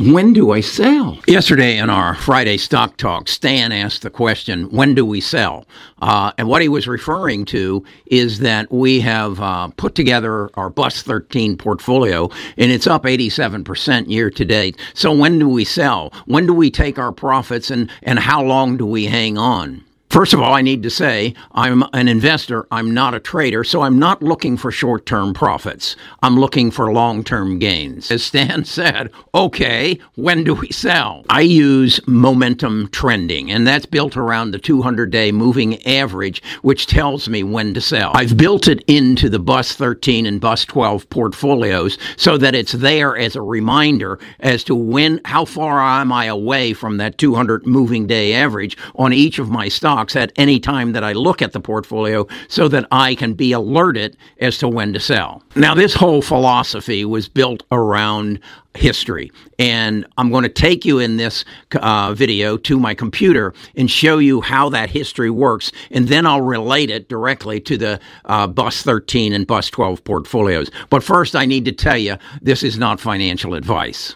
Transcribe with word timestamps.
when 0.00 0.32
do 0.32 0.52
I 0.52 0.60
sell? 0.62 1.18
Yesterday 1.26 1.76
in 1.76 1.90
our 1.90 2.14
Friday 2.14 2.56
stock 2.56 2.96
talk, 2.96 3.28
Stan 3.28 3.70
asked 3.70 4.00
the 4.00 4.08
question, 4.08 4.70
when 4.70 4.94
do 4.94 5.04
we 5.04 5.20
sell? 5.20 5.66
Uh, 6.00 6.32
and 6.38 6.48
what 6.48 6.62
he 6.62 6.68
was 6.68 6.88
referring 6.88 7.44
to 7.46 7.84
is 8.06 8.38
that 8.38 8.72
we 8.72 9.00
have 9.00 9.38
uh, 9.40 9.68
put 9.76 9.94
together 9.94 10.48
our 10.54 10.70
Bus 10.70 11.02
13 11.02 11.58
portfolio 11.58 12.30
and 12.56 12.72
it's 12.72 12.86
up 12.86 13.04
87% 13.04 14.08
year 14.08 14.30
to 14.30 14.44
date. 14.46 14.78
So 14.94 15.12
when 15.12 15.38
do 15.38 15.48
we 15.48 15.64
sell? 15.66 16.14
When 16.24 16.46
do 16.46 16.54
we 16.54 16.70
take 16.70 16.98
our 16.98 17.12
profits 17.12 17.70
and, 17.70 17.90
and 18.02 18.18
how 18.18 18.42
long 18.42 18.78
do 18.78 18.86
we 18.86 19.04
hang 19.04 19.36
on? 19.36 19.84
First 20.10 20.34
of 20.34 20.40
all, 20.40 20.52
I 20.52 20.60
need 20.60 20.82
to 20.82 20.90
say 20.90 21.34
I'm 21.52 21.84
an 21.92 22.08
investor. 22.08 22.66
I'm 22.72 22.92
not 22.92 23.14
a 23.14 23.20
trader, 23.20 23.62
so 23.62 23.82
I'm 23.82 24.00
not 24.00 24.24
looking 24.24 24.56
for 24.56 24.72
short 24.72 25.06
term 25.06 25.32
profits. 25.32 25.94
I'm 26.20 26.34
looking 26.34 26.72
for 26.72 26.92
long 26.92 27.22
term 27.22 27.60
gains. 27.60 28.10
As 28.10 28.24
Stan 28.24 28.64
said, 28.64 29.12
okay, 29.32 30.00
when 30.16 30.42
do 30.42 30.54
we 30.54 30.68
sell? 30.70 31.24
I 31.30 31.42
use 31.42 32.00
momentum 32.08 32.88
trending, 32.88 33.52
and 33.52 33.64
that's 33.64 33.86
built 33.86 34.16
around 34.16 34.50
the 34.50 34.58
200 34.58 35.12
day 35.12 35.30
moving 35.30 35.80
average, 35.86 36.42
which 36.62 36.88
tells 36.88 37.28
me 37.28 37.44
when 37.44 37.72
to 37.74 37.80
sell. 37.80 38.10
I've 38.12 38.36
built 38.36 38.66
it 38.66 38.82
into 38.88 39.28
the 39.28 39.38
Bus 39.38 39.74
13 39.76 40.26
and 40.26 40.40
Bus 40.40 40.64
12 40.64 41.08
portfolios 41.10 41.98
so 42.16 42.36
that 42.36 42.56
it's 42.56 42.72
there 42.72 43.16
as 43.16 43.36
a 43.36 43.42
reminder 43.42 44.18
as 44.40 44.64
to 44.64 44.74
when, 44.74 45.20
how 45.24 45.44
far 45.44 45.78
am 45.80 46.12
I 46.12 46.24
away 46.24 46.72
from 46.72 46.96
that 46.96 47.16
200 47.16 47.64
moving 47.64 48.08
day 48.08 48.34
average 48.34 48.76
on 48.96 49.12
each 49.12 49.38
of 49.38 49.50
my 49.50 49.68
stocks 49.68 49.99
stocks 50.00 50.16
at 50.16 50.32
any 50.36 50.58
time 50.58 50.92
that 50.92 51.04
I 51.04 51.12
look 51.12 51.42
at 51.42 51.52
the 51.52 51.60
portfolio 51.60 52.26
so 52.48 52.68
that 52.68 52.86
I 52.90 53.14
can 53.14 53.34
be 53.34 53.52
alerted 53.52 54.16
as 54.40 54.58
to 54.58 54.68
when 54.68 54.92
to 54.94 55.00
sell. 55.00 55.42
Now, 55.56 55.74
this 55.74 55.94
whole 55.94 56.22
philosophy 56.22 57.04
was 57.04 57.28
built 57.28 57.62
around 57.70 58.40
history. 58.74 59.30
And 59.58 60.06
I'm 60.16 60.30
going 60.30 60.44
to 60.44 60.48
take 60.48 60.84
you 60.84 61.00
in 61.00 61.16
this 61.16 61.44
uh, 61.74 62.14
video 62.14 62.56
to 62.58 62.78
my 62.78 62.94
computer 62.94 63.52
and 63.76 63.90
show 63.90 64.18
you 64.18 64.40
how 64.40 64.70
that 64.70 64.90
history 64.90 65.30
works. 65.30 65.72
And 65.90 66.08
then 66.08 66.24
I'll 66.24 66.40
relate 66.40 66.90
it 66.90 67.08
directly 67.08 67.60
to 67.60 67.76
the 67.76 68.00
uh, 68.24 68.46
Bus 68.46 68.82
13 68.82 69.32
and 69.32 69.46
Bus 69.46 69.68
12 69.70 70.04
portfolios. 70.04 70.70
But 70.88 71.02
first, 71.02 71.34
I 71.34 71.46
need 71.46 71.64
to 71.66 71.72
tell 71.72 71.98
you 71.98 72.16
this 72.40 72.62
is 72.62 72.78
not 72.78 73.00
financial 73.00 73.54
advice. 73.54 74.14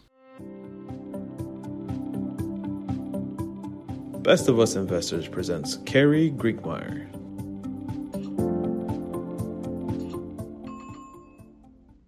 Best 4.25 4.49
of 4.49 4.59
Us 4.59 4.75
Investors 4.75 5.29
presents 5.29 5.77
Kerry 5.85 6.31
Grinkmeyer. 6.31 7.05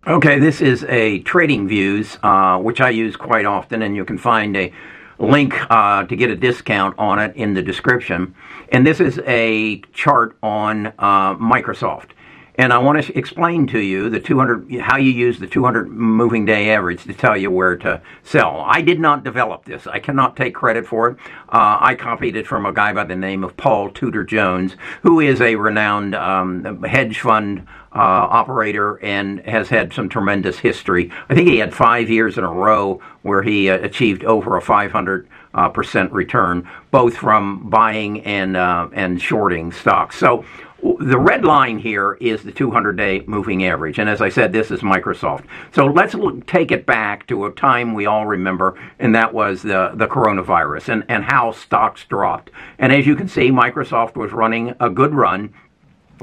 Okay, 0.07 0.39
this 0.39 0.63
is 0.63 0.85
a 0.85 1.19
Trading 1.25 1.69
Views, 1.69 2.17
uh, 2.23 2.59
which 2.59 2.81
I 2.81 2.89
use 2.89 3.17
quite 3.17 3.45
often, 3.45 3.83
and 3.83 3.95
you 3.95 4.07
can 4.07 4.17
find 4.17 4.57
a 4.57 4.73
link 5.19 5.55
uh, 5.71 6.05
to 6.05 6.17
get 6.17 6.31
a 6.31 6.37
discount 6.37 6.99
on 6.99 7.19
it 7.19 7.37
in 7.37 7.53
the 7.53 7.61
description. 7.61 8.35
And 8.73 8.87
this 8.87 8.99
is 8.99 9.21
a 9.27 9.83
chart 9.93 10.39
on 10.43 10.87
uh, 10.99 11.35
Microsoft. 11.35 12.13
And 12.59 12.73
I 12.73 12.79
want 12.79 13.05
to 13.05 13.19
explain 13.19 13.67
to 13.69 13.79
you 13.79 14.09
the 14.09 14.19
200 14.19 14.81
how 14.81 14.97
you 14.97 15.11
use 15.11 15.39
the 15.39 15.47
200 15.47 15.89
moving 15.89 16.47
day 16.47 16.71
average 16.71 17.05
to 17.05 17.13
tell 17.13 17.37
you 17.37 17.51
where 17.51 17.77
to 17.77 18.01
sell. 18.23 18.65
I 18.67 18.81
did 18.81 18.99
not 18.99 19.25
develop 19.25 19.67
this. 19.67 19.87
I 19.87 19.99
cannot 19.99 20.37
take 20.37 20.55
credit 20.55 20.87
for 20.87 21.11
it. 21.11 21.17
Uh, 21.51 21.77
I 21.81 21.95
copied 21.95 22.35
it 22.35 22.47
from 22.47 22.65
a 22.65 22.73
guy 22.73 22.95
by 22.95 23.05
the 23.05 23.17
name 23.17 23.45
of 23.45 23.57
Paul 23.59 23.91
Tudor 23.91 24.25
Jones, 24.25 24.77
who 25.03 25.21
is 25.21 25.41
a 25.43 25.57
renowned 25.57 26.15
um, 26.15 26.83
hedge 26.83 27.21
fund 27.21 27.67
uh, 27.93 27.99
operator 27.99 29.03
and 29.03 29.41
has 29.41 29.69
had 29.69 29.93
some 29.93 30.09
tremendous 30.09 30.59
history. 30.59 31.11
I 31.29 31.35
think 31.35 31.49
he 31.49 31.59
had 31.59 31.75
five 31.75 32.09
years 32.09 32.39
in 32.39 32.45
a 32.45 32.53
row 32.53 33.01
where 33.23 33.43
he 33.43 33.71
uh, 33.71 33.79
achieved 33.79 34.25
over 34.25 34.57
a 34.57 34.63
500 34.63 35.29
uh, 35.55 35.69
percent 35.71 36.13
return, 36.13 36.69
both 36.91 37.17
from 37.17 37.71
buying 37.71 38.21
and 38.23 38.57
uh, 38.57 38.89
and 38.93 39.21
shorting 39.21 39.73
stocks. 39.73 40.19
So 40.19 40.45
the 40.95 41.19
red 41.19 41.45
line 41.45 41.79
here 41.79 42.15
is 42.21 42.43
the 42.43 42.53
200 42.53 42.97
day 42.97 43.23
moving 43.27 43.65
average. 43.65 43.99
And 43.99 44.09
as 44.09 44.21
I 44.21 44.29
said, 44.29 44.53
this 44.53 44.71
is 44.71 44.81
Microsoft. 44.81 45.45
So 45.73 45.87
let's 45.87 46.15
look, 46.15 46.47
take 46.47 46.71
it 46.71 46.87
back 46.87 47.27
to 47.29 47.47
a 47.47 47.53
time 47.53 47.95
we 47.95 48.07
all 48.07 48.27
remember, 48.27 48.79
and 48.99 49.15
that 49.15 49.35
was 49.35 49.63
the, 49.63 49.93
the 49.95 50.07
coronavirus 50.07 50.89
and, 50.89 51.05
and 51.09 51.25
how 51.25 51.53
stocks 51.53 52.05
dropped. 52.05 52.51
And 52.79 52.93
as 52.93 53.07
you 53.07 53.17
can 53.17 53.29
see, 53.29 53.51
Microsoft 53.51 54.17
was 54.17 54.33
running 54.33 54.75
a 54.81 54.91
good 54.91 55.15
run. 55.15 55.55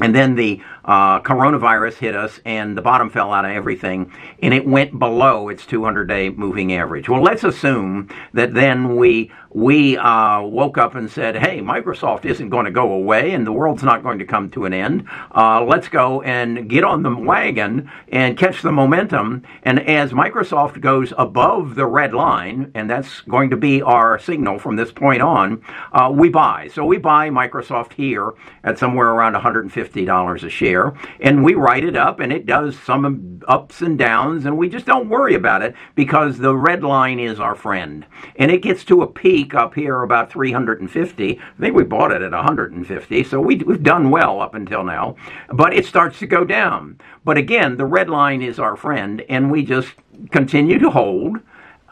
And 0.01 0.16
then 0.16 0.34
the 0.34 0.59
uh, 0.85 1.22
coronavirus 1.22 1.97
hit 1.97 2.16
us 2.16 2.40
and 2.45 2.75
the 2.75 2.81
bottom 2.81 3.12
fell 3.12 3.31
out 3.31 3.45
of 3.45 3.51
everything 3.51 4.12
and 4.41 4.51
it 4.51 4.66
went 4.66 4.97
below 4.97 5.50
its 5.50 5.68
200 5.68 6.06
day 6.06 6.31
moving 6.31 6.74
average. 6.74 7.09
Well, 7.09 7.22
let's 7.22 7.44
assume 7.44 8.09
that 8.34 8.56
then 8.56 8.95
we 8.95 9.31
we 9.53 9.97
uh, 9.97 10.41
woke 10.41 10.78
up 10.78 10.96
and 10.96 11.09
said, 11.09 11.36
hey, 11.36 11.59
Microsoft 11.59 12.25
isn't 12.25 12.50
going 12.50 12.66
to 12.66 12.72
go 12.72 12.91
away 12.91 13.31
and 13.31 13.46
the 13.46 13.52
world's 13.52 13.84
not 13.84 14.03
going 14.03 14.19
to 14.19 14.25
come 14.25 14.50
to 14.52 14.66
an 14.66 14.74
end. 14.74 15.08
Uh, 15.34 15.64
let's 15.64 15.88
go 15.88 16.22
and 16.24 16.69
get 16.69 16.84
on 16.84 17.03
the 17.03 17.16
wagon 17.16 17.90
and 18.12 18.38
catch 18.38 18.62
the 18.62 18.72
momentum. 18.72 19.44
And 19.63 19.80
as 19.88 20.12
Microsoft 20.12 20.81
goes 20.81 21.13
above 21.18 21.75
the 21.75 21.86
red 21.86 22.13
line, 22.13 22.72
and 22.74 22.90
that's 22.90 23.22
going 23.22 23.50
to 23.52 23.58
be 23.58 23.81
our 23.81 24.18
signal 24.19 24.59
from 24.59 24.75
this 24.75 24.92
point 24.92 25.22
on, 25.22 25.63
uh, 25.92 26.12
we 26.13 26.30
buy. 26.30 26.69
So 26.74 26.86
we 26.86 26.97
buy 26.97 27.30
Microsoft 27.30 27.94
here 27.94 28.34
at 28.63 28.80
somewhere 28.80 29.09
around 29.09 29.36
$150 29.36 30.44
a 30.44 30.50
share 30.50 30.94
and 31.19 31.44
we 31.44 31.53
write 31.53 31.84
it 31.84 31.96
up, 31.96 32.19
and 32.19 32.31
it 32.31 32.46
does 32.46 32.78
some 32.80 33.42
ups 33.47 33.81
and 33.81 33.97
downs, 33.97 34.46
and 34.46 34.58
we 34.58 34.69
just 34.69 34.86
don't 34.86 35.09
worry 35.09 35.36
about 35.36 35.62
it 35.62 35.75
because 35.96 36.38
the 36.38 36.56
red 36.56 36.84
line 36.84 37.19
is 37.19 37.40
our 37.40 37.56
friend. 37.56 38.06
And 38.38 38.52
it 38.52 38.62
gets 38.62 38.84
to 38.86 39.02
a 39.02 39.08
peak 39.08 39.43
up 39.54 39.74
here 39.74 40.04
about 40.04 40.31
350. 40.31 41.40
I 41.40 41.59
think 41.59 41.76
we 41.76 41.84
bought 41.84 42.12
it 42.12 42.22
at 42.22 42.31
150, 42.31 43.24
so 43.24 43.40
we, 43.40 43.58
we've 43.58 43.84
done 43.84 44.09
well 44.09 44.40
up 44.42 44.54
until 44.54 44.84
now, 44.84 45.16
but 45.52 45.74
it 45.74 45.86
starts 45.86 46.20
to 46.20 46.28
go 46.28 46.46
down. 46.46 47.00
But 47.26 47.38
again, 47.38 47.78
the 47.78 47.86
red 47.86 48.09
line 48.09 48.42
is 48.42 48.59
our 48.59 48.76
friend, 48.76 49.24
and 49.28 49.52
we 49.52 49.64
just 49.64 49.94
continue 50.31 50.80
to 50.80 50.90
hold. 50.90 51.40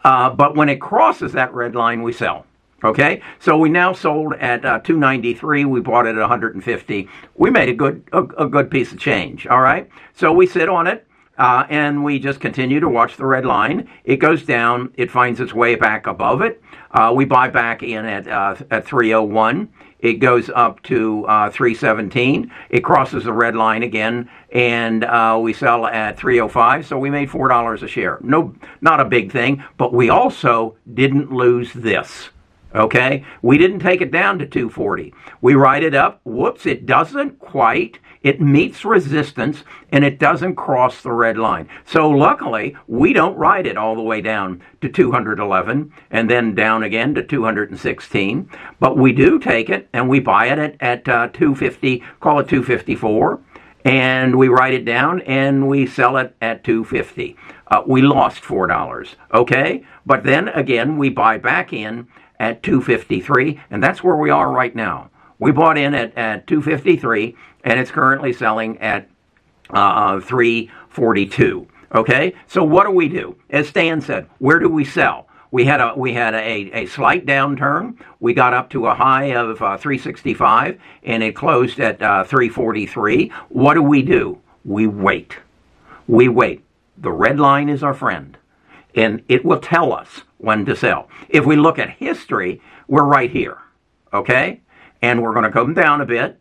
Uh, 0.03 0.29
but 0.29 0.55
when 0.55 0.69
it 0.69 0.79
crosses 0.79 1.33
that 1.33 1.53
red 1.53 1.75
line, 1.75 2.01
we 2.01 2.13
sell. 2.13 2.45
Okay, 2.83 3.21
so 3.39 3.57
we 3.57 3.69
now 3.69 3.93
sold 3.93 4.33
at 4.35 4.65
uh, 4.65 4.79
293. 4.79 5.65
We 5.65 5.81
bought 5.81 6.07
it 6.07 6.15
at 6.15 6.19
150. 6.19 7.09
We 7.35 7.49
made 7.51 7.69
a 7.69 7.73
good 7.75 8.03
a, 8.11 8.23
a, 8.23 8.47
good 8.47 8.71
piece 8.71 8.91
of 8.91 8.97
change. 8.97 9.45
All 9.45 9.61
right, 9.61 9.87
so 10.15 10.31
we 10.31 10.47
sit 10.47 10.67
on 10.67 10.87
it. 10.87 11.05
Uh, 11.41 11.65
and 11.71 12.03
we 12.03 12.19
just 12.19 12.39
continue 12.39 12.79
to 12.79 12.87
watch 12.87 13.17
the 13.17 13.25
red 13.25 13.47
line. 13.47 13.89
It 14.03 14.17
goes 14.17 14.45
down. 14.45 14.93
It 14.95 15.09
finds 15.09 15.39
its 15.39 15.55
way 15.55 15.73
back 15.73 16.05
above 16.05 16.43
it. 16.43 16.61
Uh, 16.91 17.11
we 17.15 17.25
buy 17.25 17.49
back 17.49 17.81
in 17.81 18.05
at 18.05 18.27
uh, 18.27 18.55
at 18.69 18.85
301. 18.85 19.67
It 19.97 20.13
goes 20.19 20.51
up 20.51 20.83
to 20.83 21.25
uh, 21.25 21.49
317. 21.49 22.51
It 22.69 22.83
crosses 22.83 23.23
the 23.23 23.33
red 23.33 23.55
line 23.55 23.81
again, 23.81 24.29
and 24.51 25.03
uh, 25.03 25.39
we 25.41 25.51
sell 25.51 25.87
at 25.87 26.15
305. 26.15 26.85
So 26.85 26.99
we 26.99 27.09
made 27.09 27.31
four 27.31 27.47
dollars 27.47 27.81
a 27.81 27.87
share. 27.87 28.19
No, 28.21 28.53
not 28.81 28.99
a 28.99 29.05
big 29.05 29.31
thing, 29.31 29.63
but 29.77 29.95
we 29.95 30.11
also 30.11 30.77
didn't 30.93 31.31
lose 31.31 31.73
this. 31.73 32.29
Okay? 32.75 33.25
We 33.41 33.57
didn't 33.57 33.79
take 33.79 34.01
it 34.01 34.11
down 34.11 34.37
to 34.39 34.45
240. 34.45 35.11
We 35.41 35.55
write 35.55 35.83
it 35.83 35.95
up. 35.95 36.21
Whoops, 36.23 36.67
it 36.67 36.85
doesn't 36.85 37.39
quite. 37.39 37.97
It 38.23 38.39
meets 38.39 38.85
resistance 38.85 39.63
and 39.91 40.03
it 40.05 40.19
doesn't 40.19 40.55
cross 40.55 41.01
the 41.01 41.11
red 41.11 41.37
line. 41.37 41.67
So 41.85 42.09
luckily, 42.09 42.75
we 42.87 43.13
don't 43.13 43.35
ride 43.35 43.65
it 43.65 43.77
all 43.77 43.95
the 43.95 44.01
way 44.01 44.21
down 44.21 44.61
to 44.81 44.89
211 44.89 45.91
and 46.11 46.29
then 46.29 46.53
down 46.53 46.83
again 46.83 47.15
to 47.15 47.23
216. 47.23 48.49
But 48.79 48.97
we 48.97 49.11
do 49.11 49.39
take 49.39 49.69
it 49.69 49.89
and 49.93 50.07
we 50.07 50.19
buy 50.19 50.47
it 50.47 50.59
at, 50.59 50.75
at 50.79 51.09
uh, 51.09 51.29
250, 51.33 52.03
call 52.19 52.39
it 52.39 52.47
254 52.47 53.39
and 53.83 54.35
we 54.35 54.47
write 54.47 54.75
it 54.75 54.85
down 54.85 55.21
and 55.21 55.67
we 55.67 55.87
sell 55.87 56.17
it 56.17 56.35
at 56.39 56.63
250 56.63 57.35
uh, 57.65 57.81
we 57.87 57.99
lost 57.99 58.43
four 58.43 58.67
dollars 58.67 59.15
okay 59.33 59.83
but 60.05 60.23
then 60.23 60.49
again 60.49 60.99
we 60.99 61.09
buy 61.09 61.35
back 61.35 61.73
in 61.73 62.07
at 62.41 62.63
253, 62.63 63.61
and 63.69 63.83
that's 63.83 64.03
where 64.03 64.15
we 64.15 64.31
are 64.31 64.51
right 64.51 64.75
now. 64.75 65.10
We 65.41 65.51
bought 65.51 65.77
in 65.77 65.95
at, 65.95 66.15
at 66.15 66.45
253, 66.45 67.35
and 67.63 67.79
it's 67.79 67.89
currently 67.89 68.31
selling 68.31 68.77
at 68.77 69.09
uh, 69.71 70.19
342. 70.19 71.67
Okay, 71.93 72.33
so 72.47 72.63
what 72.63 72.85
do 72.85 72.91
we 72.91 73.09
do? 73.09 73.35
As 73.49 73.67
Stan 73.67 73.99
said, 73.99 74.29
where 74.37 74.59
do 74.59 74.69
we 74.69 74.85
sell? 74.85 75.27
We 75.49 75.65
had 75.65 75.81
a 75.81 75.93
we 75.97 76.13
had 76.13 76.33
a, 76.35 76.71
a 76.71 76.85
slight 76.85 77.25
downturn. 77.25 77.97
We 78.21 78.33
got 78.33 78.53
up 78.53 78.69
to 78.69 78.85
a 78.85 78.93
high 78.93 79.35
of 79.35 79.61
uh, 79.61 79.75
365, 79.77 80.79
and 81.03 81.23
it 81.23 81.35
closed 81.35 81.79
at 81.81 82.01
uh, 82.01 82.23
343. 82.23 83.31
What 83.49 83.73
do 83.73 83.81
we 83.81 84.03
do? 84.03 84.39
We 84.63 84.87
wait. 84.87 85.37
We 86.07 86.29
wait. 86.29 86.63
The 86.97 87.11
red 87.11 87.39
line 87.39 87.67
is 87.67 87.83
our 87.83 87.95
friend 87.95 88.37
and 88.95 89.23
it 89.27 89.45
will 89.45 89.59
tell 89.59 89.93
us 89.93 90.21
when 90.37 90.65
to 90.65 90.75
sell. 90.75 91.07
If 91.29 91.45
we 91.45 91.55
look 91.55 91.79
at 91.79 91.89
history, 91.91 92.61
we're 92.87 93.03
right 93.03 93.31
here, 93.31 93.57
okay? 94.13 94.61
And 95.01 95.21
we're 95.21 95.33
going 95.33 95.45
to 95.45 95.51
come 95.51 95.73
down 95.73 96.01
a 96.01 96.05
bit, 96.05 96.39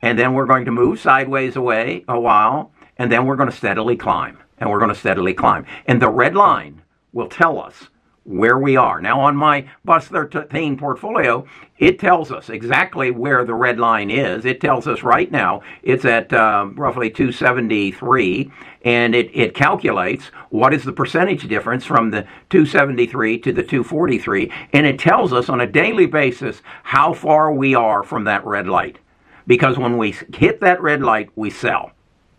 and 0.00 0.18
then 0.18 0.34
we're 0.34 0.46
going 0.46 0.64
to 0.64 0.70
move 0.70 1.00
sideways 1.00 1.56
away 1.56 2.04
a 2.08 2.18
while, 2.18 2.72
and 2.96 3.12
then 3.12 3.26
we're 3.26 3.36
going 3.36 3.50
to 3.50 3.56
steadily 3.56 3.96
climb, 3.96 4.38
and 4.58 4.70
we're 4.70 4.78
going 4.78 4.92
to 4.92 4.98
steadily 4.98 5.34
climb. 5.34 5.66
And 5.86 6.00
the 6.00 6.08
red 6.10 6.34
line 6.34 6.82
will 7.12 7.28
tell 7.28 7.60
us 7.60 7.88
where 8.28 8.58
we 8.58 8.76
are. 8.76 9.00
Now, 9.00 9.20
on 9.20 9.36
my 9.36 9.66
Bus 9.86 10.06
13 10.08 10.76
portfolio, 10.76 11.46
it 11.78 11.98
tells 11.98 12.30
us 12.30 12.50
exactly 12.50 13.10
where 13.10 13.42
the 13.42 13.54
red 13.54 13.80
line 13.80 14.10
is. 14.10 14.44
It 14.44 14.60
tells 14.60 14.86
us 14.86 15.02
right 15.02 15.32
now 15.32 15.62
it's 15.82 16.04
at 16.04 16.30
uh, 16.30 16.68
roughly 16.74 17.08
273, 17.08 18.52
and 18.84 19.14
it, 19.14 19.30
it 19.32 19.54
calculates 19.54 20.26
what 20.50 20.74
is 20.74 20.84
the 20.84 20.92
percentage 20.92 21.48
difference 21.48 21.86
from 21.86 22.10
the 22.10 22.26
273 22.50 23.38
to 23.38 23.52
the 23.52 23.62
243, 23.62 24.52
and 24.74 24.86
it 24.86 24.98
tells 24.98 25.32
us 25.32 25.48
on 25.48 25.62
a 25.62 25.66
daily 25.66 26.06
basis 26.06 26.60
how 26.82 27.14
far 27.14 27.50
we 27.50 27.74
are 27.74 28.02
from 28.02 28.24
that 28.24 28.44
red 28.44 28.68
light. 28.68 28.98
Because 29.46 29.78
when 29.78 29.96
we 29.96 30.14
hit 30.34 30.60
that 30.60 30.82
red 30.82 31.00
light, 31.00 31.30
we 31.34 31.48
sell. 31.48 31.92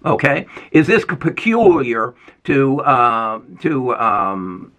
Okay, 0.05 0.45
is 0.71 0.85
this 0.85 1.03
peculiar 1.03 2.13
to 2.45 2.79
uh, 2.81 3.41
to 3.59 3.93
um, 3.95 4.71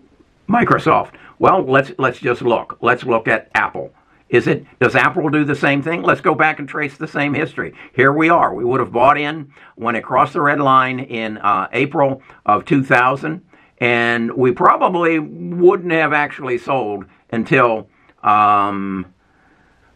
Microsoft? 0.50 1.12
Well, 1.38 1.62
let's 1.62 1.92
let's 1.96 2.18
just 2.18 2.42
look. 2.42 2.76
Let's 2.80 3.04
look 3.04 3.28
at 3.28 3.50
Apple. 3.54 3.94
Is 4.28 4.46
it 4.46 4.66
does 4.80 4.96
Apple 4.96 5.28
do 5.28 5.44
the 5.44 5.54
same 5.54 5.80
thing? 5.80 6.02
Let's 6.02 6.20
go 6.20 6.34
back 6.34 6.58
and 6.58 6.68
trace 6.68 6.96
the 6.96 7.06
same 7.06 7.34
history. 7.34 7.72
Here 7.94 8.12
we 8.12 8.28
are. 8.28 8.52
We 8.52 8.64
would 8.64 8.80
have 8.80 8.92
bought 8.92 9.16
in 9.16 9.52
when 9.76 9.94
it 9.94 10.02
crossed 10.02 10.32
the 10.32 10.40
red 10.40 10.60
line 10.60 10.98
in 10.98 11.38
uh, 11.38 11.68
April 11.72 12.20
of 12.44 12.64
2000, 12.64 13.42
and 13.78 14.32
we 14.36 14.50
probably 14.50 15.20
wouldn't 15.20 15.92
have 15.92 16.12
actually 16.12 16.58
sold 16.58 17.06
until 17.30 17.88
um, 18.24 19.06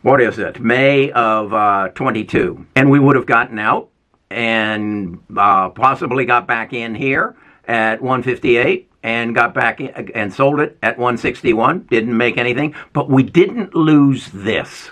what 0.02 0.20
is 0.20 0.38
it, 0.38 0.60
May 0.60 1.10
of 1.10 1.52
uh, 1.52 1.88
22, 1.88 2.66
and 2.76 2.90
we 2.90 3.00
would 3.00 3.16
have 3.16 3.26
gotten 3.26 3.58
out 3.58 3.90
and 4.30 5.18
uh, 5.36 5.70
possibly 5.70 6.24
got 6.24 6.46
back 6.46 6.72
in 6.72 6.94
here 6.94 7.34
at 7.66 8.02
158 8.02 8.90
and 9.04 9.34
got 9.36 9.54
back 9.54 9.80
in, 9.80 9.90
and 10.14 10.34
sold 10.34 10.58
it 10.58 10.76
at 10.82 10.98
161. 10.98 11.82
Didn't 11.90 12.16
make 12.16 12.36
anything, 12.36 12.74
but 12.92 13.08
we 13.08 13.22
didn't 13.22 13.74
lose 13.74 14.28
this. 14.32 14.90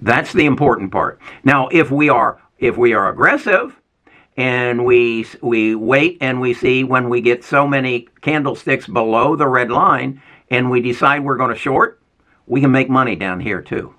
That's 0.00 0.32
the 0.32 0.46
important 0.46 0.92
part. 0.92 1.20
Now, 1.42 1.66
if 1.72 1.90
we 1.90 2.08
are 2.08 2.40
if 2.58 2.76
we 2.76 2.92
are 2.92 3.08
aggressive 3.08 3.76
and 4.36 4.84
we 4.84 5.26
we 5.42 5.74
wait 5.74 6.18
and 6.20 6.40
we 6.40 6.54
see 6.54 6.84
when 6.84 7.08
we 7.08 7.20
get 7.20 7.42
so 7.42 7.66
many 7.66 8.08
candlesticks 8.20 8.86
below 8.86 9.34
the 9.34 9.48
red 9.48 9.70
line 9.72 10.22
and 10.50 10.70
we 10.70 10.80
decide 10.80 11.24
we're 11.24 11.36
going 11.36 11.52
to 11.52 11.58
short, 11.58 12.00
we 12.46 12.60
can 12.60 12.70
make 12.70 12.88
money 12.88 13.16
down 13.16 13.40
here 13.40 13.60
too. 13.60 13.94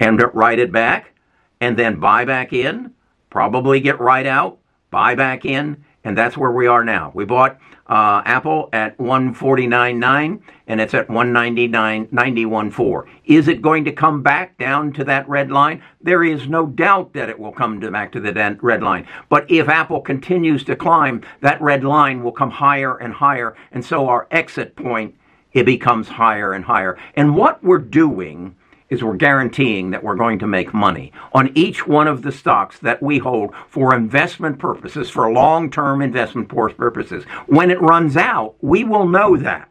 And 0.00 0.20
write 0.34 0.58
it 0.58 0.72
back 0.72 1.12
and 1.60 1.78
then 1.78 2.00
buy 2.00 2.24
back 2.24 2.52
in 2.52 2.92
probably 3.36 3.80
get 3.80 4.00
right 4.00 4.24
out, 4.24 4.56
buy 4.90 5.14
back 5.14 5.44
in, 5.44 5.84
and 6.06 6.16
that's 6.16 6.36
where 6.36 6.52
we 6.52 6.68
are 6.68 6.84
now. 6.84 7.10
We 7.14 7.24
bought 7.24 7.58
uh, 7.88 8.22
Apple 8.24 8.68
at 8.72 8.96
149.9 8.96 10.40
and 10.68 10.80
it's 10.80 10.94
at 10.94 11.08
199.91.4. 11.08 13.08
Is 13.24 13.48
it 13.48 13.60
going 13.60 13.84
to 13.86 13.90
come 13.90 14.22
back 14.22 14.56
down 14.56 14.92
to 14.92 15.02
that 15.02 15.28
red 15.28 15.50
line? 15.50 15.82
There 16.00 16.22
is 16.22 16.48
no 16.48 16.66
doubt 16.66 17.12
that 17.14 17.28
it 17.28 17.36
will 17.36 17.50
come 17.50 17.80
to 17.80 17.90
back 17.90 18.12
to 18.12 18.20
the 18.20 18.56
red 18.62 18.84
line. 18.84 19.08
But 19.28 19.50
if 19.50 19.68
Apple 19.68 20.00
continues 20.00 20.62
to 20.64 20.76
climb, 20.76 21.22
that 21.40 21.60
red 21.60 21.82
line 21.82 22.22
will 22.22 22.30
come 22.30 22.52
higher 22.52 22.96
and 22.98 23.12
higher, 23.12 23.56
and 23.72 23.84
so 23.84 24.08
our 24.08 24.28
exit 24.30 24.76
point 24.76 25.16
it 25.52 25.66
becomes 25.66 26.06
higher 26.06 26.52
and 26.52 26.64
higher. 26.64 26.96
And 27.16 27.34
what 27.34 27.64
we're 27.64 27.78
doing 27.78 28.54
is 28.88 29.02
we're 29.02 29.16
guaranteeing 29.16 29.90
that 29.90 30.02
we're 30.02 30.16
going 30.16 30.38
to 30.38 30.46
make 30.46 30.72
money 30.72 31.12
on 31.32 31.50
each 31.54 31.86
one 31.86 32.06
of 32.06 32.22
the 32.22 32.32
stocks 32.32 32.78
that 32.80 33.02
we 33.02 33.18
hold 33.18 33.54
for 33.68 33.94
investment 33.94 34.58
purposes, 34.58 35.10
for 35.10 35.30
long 35.32 35.70
term 35.70 36.02
investment 36.02 36.48
purposes. 36.48 37.24
When 37.46 37.70
it 37.70 37.80
runs 37.80 38.16
out, 38.16 38.54
we 38.60 38.84
will 38.84 39.06
know 39.06 39.36
that 39.36 39.68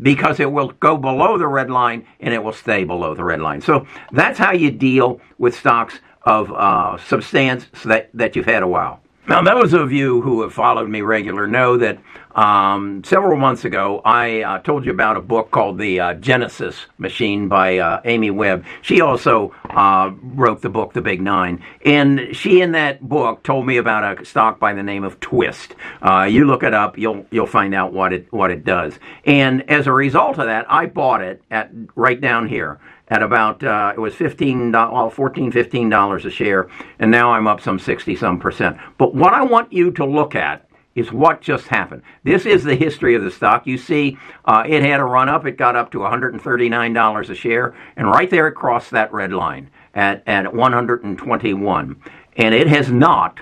because 0.00 0.40
it 0.40 0.50
will 0.50 0.68
go 0.80 0.96
below 0.96 1.38
the 1.38 1.46
red 1.46 1.70
line 1.70 2.06
and 2.20 2.32
it 2.32 2.42
will 2.42 2.52
stay 2.52 2.84
below 2.84 3.14
the 3.14 3.24
red 3.24 3.40
line. 3.40 3.60
So 3.60 3.86
that's 4.10 4.38
how 4.38 4.52
you 4.52 4.70
deal 4.70 5.20
with 5.38 5.54
stocks 5.54 6.00
of 6.22 6.52
uh, 6.52 6.98
substance 6.98 7.66
that, 7.84 8.10
that 8.14 8.36
you've 8.36 8.46
had 8.46 8.62
a 8.62 8.68
while. 8.68 9.00
Now, 9.28 9.40
those 9.40 9.72
of 9.72 9.92
you 9.92 10.20
who 10.20 10.42
have 10.42 10.52
followed 10.52 10.90
me 10.90 11.00
regular 11.00 11.46
know 11.46 11.76
that 11.76 12.00
um, 12.34 13.04
several 13.04 13.38
months 13.38 13.64
ago 13.64 14.02
I 14.04 14.42
uh, 14.42 14.58
told 14.58 14.84
you 14.84 14.90
about 14.90 15.16
a 15.16 15.20
book 15.20 15.52
called 15.52 15.78
The 15.78 16.00
uh, 16.00 16.14
Genesis 16.14 16.86
Machine 16.98 17.46
by 17.46 17.78
uh, 17.78 18.00
Amy 18.04 18.32
Webb. 18.32 18.64
She 18.80 19.00
also 19.00 19.54
uh, 19.70 20.10
wrote 20.22 20.62
the 20.62 20.70
book 20.70 20.92
The 20.92 21.02
Big 21.02 21.22
Nine, 21.22 21.62
and 21.84 22.34
she 22.34 22.62
in 22.62 22.72
that 22.72 23.08
book 23.08 23.44
told 23.44 23.64
me 23.64 23.76
about 23.76 24.20
a 24.20 24.24
stock 24.24 24.58
by 24.58 24.72
the 24.72 24.82
name 24.82 25.04
of 25.04 25.20
Twist. 25.20 25.76
Uh, 26.00 26.24
you 26.24 26.44
look 26.44 26.64
it 26.64 26.74
up, 26.74 26.98
you'll 26.98 27.24
you'll 27.30 27.46
find 27.46 27.76
out 27.76 27.92
what 27.92 28.12
it 28.12 28.26
what 28.32 28.50
it 28.50 28.64
does. 28.64 28.98
And 29.24 29.70
as 29.70 29.86
a 29.86 29.92
result 29.92 30.38
of 30.38 30.46
that, 30.46 30.66
I 30.68 30.86
bought 30.86 31.22
it 31.22 31.44
at 31.48 31.70
right 31.94 32.20
down 32.20 32.48
here 32.48 32.80
at 33.12 33.22
about 33.22 33.62
uh, 33.62 33.92
it 33.94 34.00
was 34.00 34.14
fifteen 34.14 34.72
well, 34.72 35.10
14 35.10 35.52
15 35.52 35.90
dollars 35.90 36.24
a 36.24 36.30
share 36.30 36.68
and 36.98 37.10
now 37.10 37.32
i'm 37.32 37.46
up 37.46 37.60
some 37.60 37.78
60 37.78 38.16
some 38.16 38.40
percent. 38.40 38.78
But 38.96 39.14
what 39.14 39.34
i 39.34 39.42
want 39.42 39.70
you 39.70 39.90
to 39.92 40.04
look 40.06 40.34
at 40.34 40.66
is 40.94 41.10
what 41.10 41.40
just 41.40 41.68
happened. 41.68 42.02
This 42.22 42.44
is 42.44 42.64
the 42.64 42.74
history 42.74 43.14
of 43.14 43.22
the 43.22 43.30
stock. 43.30 43.66
You 43.66 43.78
see 43.78 44.18
uh, 44.44 44.64
it 44.66 44.82
had 44.82 45.00
a 45.00 45.04
run 45.04 45.30
up. 45.30 45.46
It 45.46 45.56
got 45.56 45.74
up 45.74 45.90
to 45.92 46.00
139 46.00 46.92
dollars 46.94 47.28
a 47.28 47.34
share 47.34 47.74
and 47.96 48.08
right 48.08 48.30
there 48.30 48.48
it 48.48 48.52
crossed 48.52 48.90
that 48.92 49.12
red 49.12 49.32
line 49.32 49.68
at, 49.94 50.22
at 50.26 50.54
121 50.54 51.96
and 52.38 52.54
it 52.54 52.66
has 52.66 52.90
not 52.90 53.40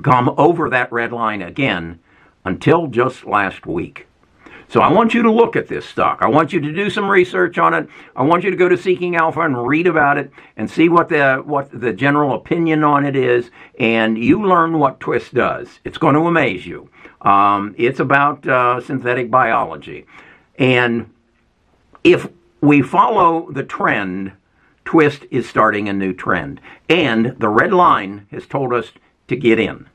gone 0.00 0.32
over 0.38 0.70
that 0.70 0.92
red 0.92 1.12
line 1.12 1.42
again 1.42 1.98
until 2.44 2.86
just 2.86 3.26
last 3.26 3.66
week 3.66 4.06
so 4.70 4.80
I 4.80 4.92
want 4.92 5.14
you 5.14 5.22
to 5.22 5.32
look 5.32 5.56
at 5.56 5.66
this 5.66 5.84
stock. 5.84 6.18
I 6.20 6.28
want 6.28 6.52
you 6.52 6.60
to 6.60 6.72
do 6.72 6.90
some 6.90 7.10
research 7.10 7.58
on 7.58 7.74
it. 7.74 7.88
I 8.14 8.22
want 8.22 8.44
you 8.44 8.52
to 8.52 8.56
go 8.56 8.68
to 8.68 8.78
Seeking 8.78 9.16
Alpha 9.16 9.40
and 9.40 9.66
read 9.66 9.88
about 9.88 10.16
it 10.16 10.30
and 10.56 10.70
see 10.70 10.88
what 10.88 11.08
the 11.08 11.42
what 11.44 11.68
the 11.72 11.92
general 11.92 12.34
opinion 12.34 12.84
on 12.84 13.04
it 13.04 13.16
is, 13.16 13.50
and 13.80 14.16
you 14.16 14.46
learn 14.46 14.78
what 14.78 15.00
Twist 15.00 15.34
does. 15.34 15.80
It's 15.84 15.98
going 15.98 16.14
to 16.14 16.20
amaze 16.20 16.66
you. 16.66 16.88
Um, 17.22 17.74
it's 17.78 17.98
about 17.98 18.46
uh, 18.46 18.80
synthetic 18.80 19.28
biology, 19.28 20.06
and 20.56 21.12
if 22.04 22.28
we 22.60 22.80
follow 22.80 23.50
the 23.50 23.64
trend, 23.64 24.32
Twist 24.84 25.26
is 25.32 25.48
starting 25.48 25.88
a 25.88 25.92
new 25.92 26.12
trend, 26.12 26.60
and 26.88 27.34
the 27.40 27.48
red 27.48 27.72
line 27.72 28.28
has 28.30 28.46
told 28.46 28.72
us 28.72 28.92
to 29.26 29.34
get 29.34 29.58
in. 29.58 29.88